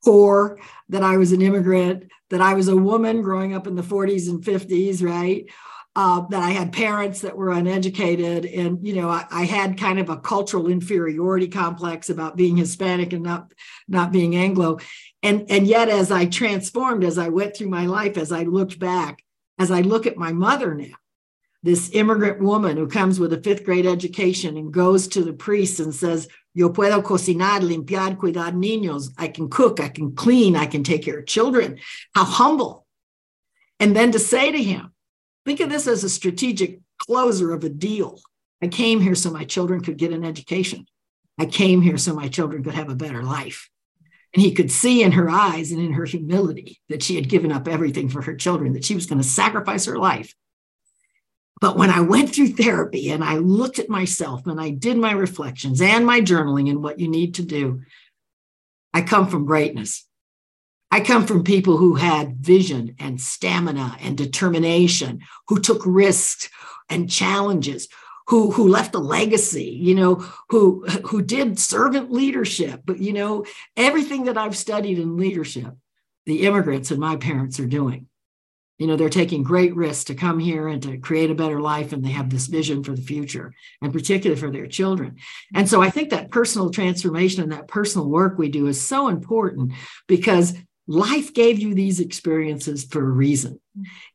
[0.05, 3.83] poor, that I was an immigrant, that I was a woman growing up in the
[3.83, 5.47] 40s and 50s, right?
[5.97, 9.99] Uh, that I had parents that were uneducated, and you know, I, I, had kind
[9.99, 13.51] of a cultural inferiority complex about being Hispanic and not
[13.89, 14.79] not being Anglo,
[15.23, 18.79] and and yet as I transformed, as I went through my life, as I looked
[18.79, 19.25] back,
[19.59, 20.97] as I look at my mother now,
[21.63, 25.81] this immigrant woman who comes with a fifth grade education and goes to the priest
[25.81, 29.13] and says, Yo puedo cocinar, limpiar, cuidar niños.
[29.17, 31.79] I can cook, I can clean, I can take care of children.
[32.15, 32.87] How humble.
[33.81, 34.93] And then to say to him,
[35.47, 38.21] Think of this as a strategic closer of a deal.
[38.61, 40.87] I came here so my children could get an education.
[41.39, 43.71] I came here so my children could have a better life.
[44.35, 47.53] And he could see in her eyes and in her humility that she had given
[47.53, 50.35] up everything for her children, that she was going to sacrifice her life.
[51.61, 55.13] But when I went through therapy and I looked at myself and I did my
[55.13, 57.83] reflections and my journaling and what you need to do,
[58.93, 60.06] I come from greatness.
[60.91, 66.49] I come from people who had vision and stamina and determination, who took risks
[66.89, 67.89] and challenges,
[68.29, 72.83] who who left a legacy, you know, who who did servant leadership.
[72.85, 73.45] But you know,
[73.77, 75.75] everything that I've studied in leadership,
[76.25, 78.07] the immigrants and my parents are doing.
[78.79, 81.93] You know, they're taking great risks to come here and to create a better life,
[81.93, 85.17] and they have this vision for the future, and particularly for their children.
[85.55, 89.09] And so I think that personal transformation and that personal work we do is so
[89.09, 89.73] important
[90.07, 90.55] because
[90.87, 93.61] life gave you these experiences for a reason.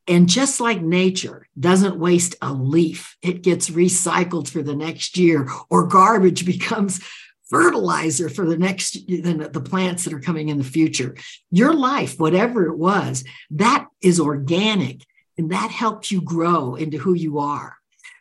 [0.08, 5.48] And just like nature doesn't waste a leaf, it gets recycled for the next year,
[5.70, 7.00] or garbage becomes
[7.48, 11.14] fertilizer for the next the plants that are coming in the future.
[11.50, 15.02] Your life, whatever it was, that is organic
[15.36, 17.76] and that helped you grow into who you are.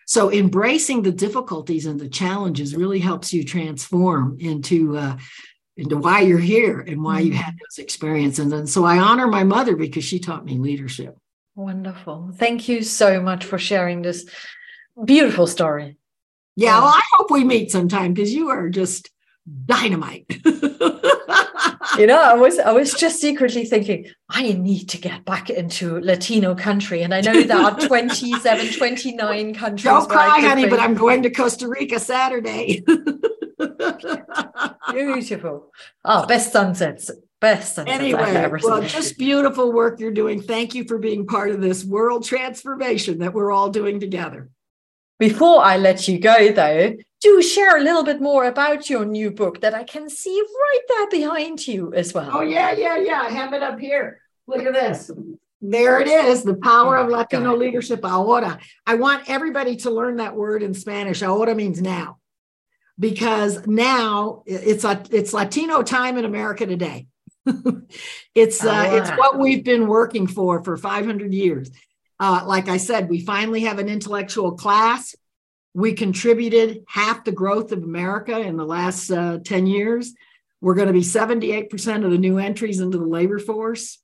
[0.05, 5.17] So embracing the difficulties and the challenges really helps you transform into uh,
[5.81, 7.57] into why you're here and why you had mm-hmm.
[7.69, 8.39] those experiences.
[8.39, 11.17] And then, so I honor my mother because she taught me leadership.
[11.55, 12.31] Wonderful.
[12.35, 14.29] Thank you so much for sharing this
[15.03, 15.97] beautiful story.
[16.55, 19.09] Yeah, well, I hope we meet sometime because you are just
[19.65, 20.25] dynamite.
[21.97, 25.99] you know, I was I was just secretly thinking, I need to get back into
[25.99, 27.01] Latino country.
[27.01, 29.83] And I know there are 27, 29 countries.
[29.83, 30.69] Don't cry, honey, be.
[30.69, 32.83] but I'm going to Costa Rica Saturday.
[34.91, 35.71] Beautiful.
[36.05, 37.11] Oh, best sunsets.
[37.39, 40.43] Best sunsets anyway, well, just beautiful work you're doing.
[40.43, 44.49] Thank you for being part of this world transformation that we're all doing together.
[45.17, 49.31] Before I let you go, though, do share a little bit more about your new
[49.31, 52.31] book that I can see right there behind you as well.
[52.33, 53.21] Oh, yeah, yeah, yeah.
[53.21, 54.19] I have it up here.
[54.47, 55.11] Look at this.
[55.61, 58.59] There it is, the power of Latino leadership, ahora.
[58.87, 61.21] I want everybody to learn that word in Spanish.
[61.21, 62.17] Ahora means now
[62.97, 67.07] because now it's a, it's Latino time in America today.
[68.35, 71.69] it's uh, oh, it's what we've been working for for 500 years.
[72.19, 75.15] Uh, like I said, we finally have an intellectual class.
[75.73, 80.13] We contributed half the growth of America in the last uh, 10 years.
[80.59, 83.99] We're going to be 78% of the new entries into the labor force.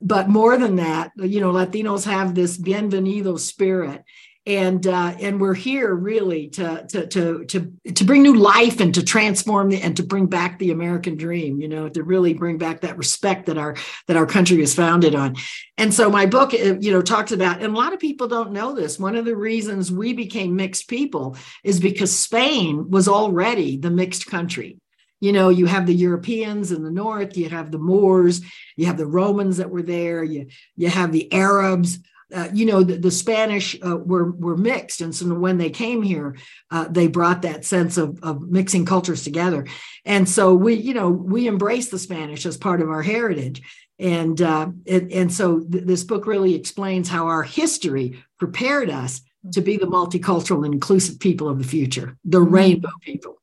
[0.00, 4.04] But more than that, you know, Latinos have this bienvenido spirit
[4.46, 8.94] and uh, and we're here really to, to to to to bring new life and
[8.94, 11.60] to transform the, and to bring back the American dream.
[11.60, 13.74] You know, to really bring back that respect that our
[14.06, 15.34] that our country is founded on.
[15.78, 18.52] And so my book, uh, you know, talks about, and a lot of people don't
[18.52, 18.98] know this.
[18.98, 24.26] One of the reasons we became mixed people is because Spain was already the mixed
[24.26, 24.78] country.
[25.20, 28.42] You know, you have the Europeans in the north, you have the Moors,
[28.76, 31.98] you have the Romans that were there, you you have the Arabs
[32.34, 36.02] uh, you know, the, the Spanish uh, were were mixed, and so when they came
[36.02, 36.36] here,
[36.70, 39.66] uh, they brought that sense of of mixing cultures together,
[40.04, 43.62] and so we, you know, we embrace the Spanish as part of our heritage,
[43.98, 49.20] and uh, and, and so th- this book really explains how our history prepared us
[49.52, 52.54] to be the multicultural and inclusive people of the future, the mm-hmm.
[52.54, 53.36] rainbow people.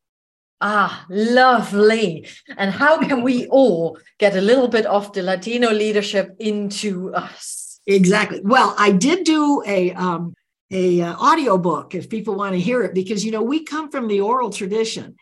[0.59, 2.25] Ah, lovely.
[2.57, 7.62] And how can we all get a little bit of the Latino leadership into us?
[7.85, 8.41] Exactly.
[8.43, 10.33] Well, I did do a um,
[10.71, 13.89] a uh, audio book if people want to hear it because you know we come
[13.89, 15.15] from the oral tradition.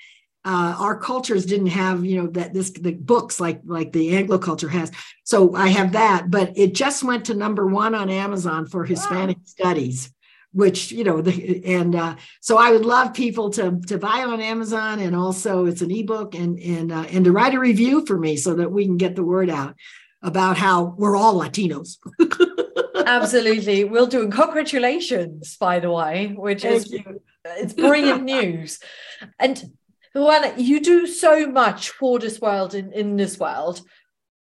[0.43, 4.38] Uh, our cultures didn't have you know that this the books like like the Anglo
[4.38, 4.91] culture has.
[5.24, 9.38] So I have that, but it just went to number one on Amazon for Hispanic
[9.38, 9.43] wow.
[9.45, 10.12] studies
[10.53, 14.41] which you know the, and uh, so i would love people to to buy on
[14.41, 18.18] amazon and also it's an ebook and and uh, and to write a review for
[18.18, 19.76] me so that we can get the word out
[20.22, 21.98] about how we're all latinos
[23.06, 23.84] Absolutely.
[23.84, 24.30] We'll do.
[24.30, 27.22] Congratulations, by the way, which Thank is you.
[27.46, 28.80] it's brilliant news.
[29.40, 29.72] And
[30.14, 33.82] Juana, you do so much for this world in, in this world.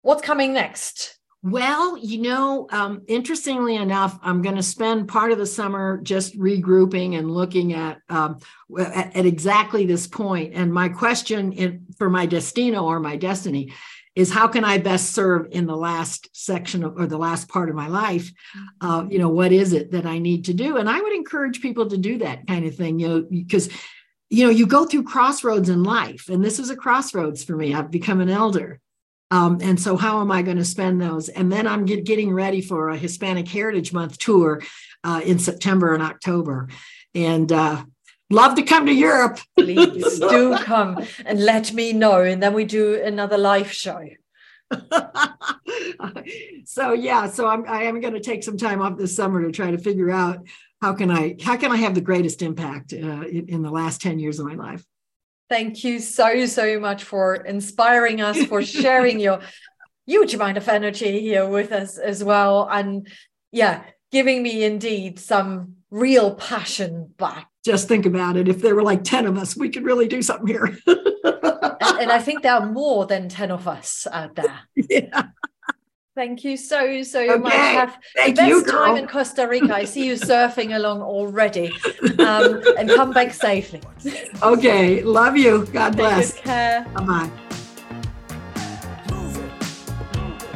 [0.02, 1.18] What's coming next?
[1.42, 6.38] Well, you know, um, interestingly enough, I'm going to spend part of the summer just
[6.38, 8.40] regrouping and looking at, um,
[8.78, 10.54] at, at exactly this point.
[10.54, 13.72] And my question in, for my destino or my destiny
[14.20, 17.70] is how can I best serve in the last section of, or the last part
[17.70, 18.30] of my life?
[18.82, 20.76] Uh, you know, what is it that I need to do?
[20.76, 23.70] And I would encourage people to do that kind of thing, you know, because
[24.30, 27.74] you know you go through crossroads in life, and this is a crossroads for me.
[27.74, 28.82] I've become an elder.
[29.32, 31.30] Um, and so, how am I going to spend those?
[31.30, 34.62] And then I'm get, getting ready for a Hispanic Heritage Month tour
[35.06, 36.68] uh, in September and October.
[37.16, 37.86] And uh,
[38.30, 39.40] love to come to Europe.
[39.58, 42.22] Please do come and let me know.
[42.22, 44.08] And then we do another live show.
[46.66, 49.52] so yeah, so I'm I am going to take some time off this summer to
[49.52, 50.46] try to figure out
[50.82, 54.02] how can I how can I have the greatest impact uh, in, in the last
[54.02, 54.86] 10 years of my life.
[55.50, 59.40] Thank you so so much for inspiring us for sharing your
[60.06, 63.08] huge amount of energy here with us as well and
[63.52, 68.48] yeah, giving me indeed some real passion back just think about it.
[68.48, 70.66] If there were like 10 of us, we could really do something here.
[70.88, 74.60] and, and, I think there are more than 10 of us out there.
[74.90, 75.28] Yeah.
[76.16, 77.38] Thank you so, so okay.
[77.38, 77.54] much.
[77.54, 79.74] Have Thank the best you, time in Costa Rica.
[79.74, 81.72] I see you surfing along already.
[82.18, 83.82] Um, and come back safely.
[84.42, 85.04] Okay.
[85.04, 85.66] Love you.
[85.68, 86.34] God bless.
[86.34, 86.86] Take care.
[86.96, 87.32] Bye bye.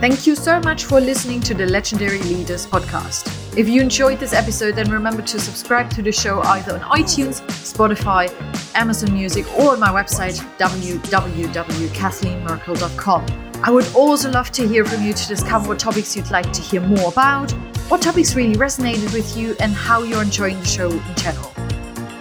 [0.01, 3.42] Thank you so much for listening to the Legendary Leaders podcast.
[3.55, 7.39] If you enjoyed this episode, then remember to subscribe to the show either on iTunes,
[7.49, 8.33] Spotify,
[8.73, 13.25] Amazon Music, or on my website, www.kathleenmerkel.com.
[13.63, 16.61] I would also love to hear from you to discover what topics you'd like to
[16.61, 17.51] hear more about,
[17.89, 21.53] what topics really resonated with you, and how you're enjoying the show in general.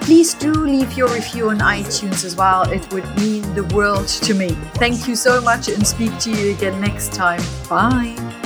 [0.02, 2.70] Please do leave your review on iTunes as well.
[2.70, 4.50] It would mean the world to me.
[4.74, 7.40] Thank you so much and speak to you again next time.
[7.70, 8.41] Bye.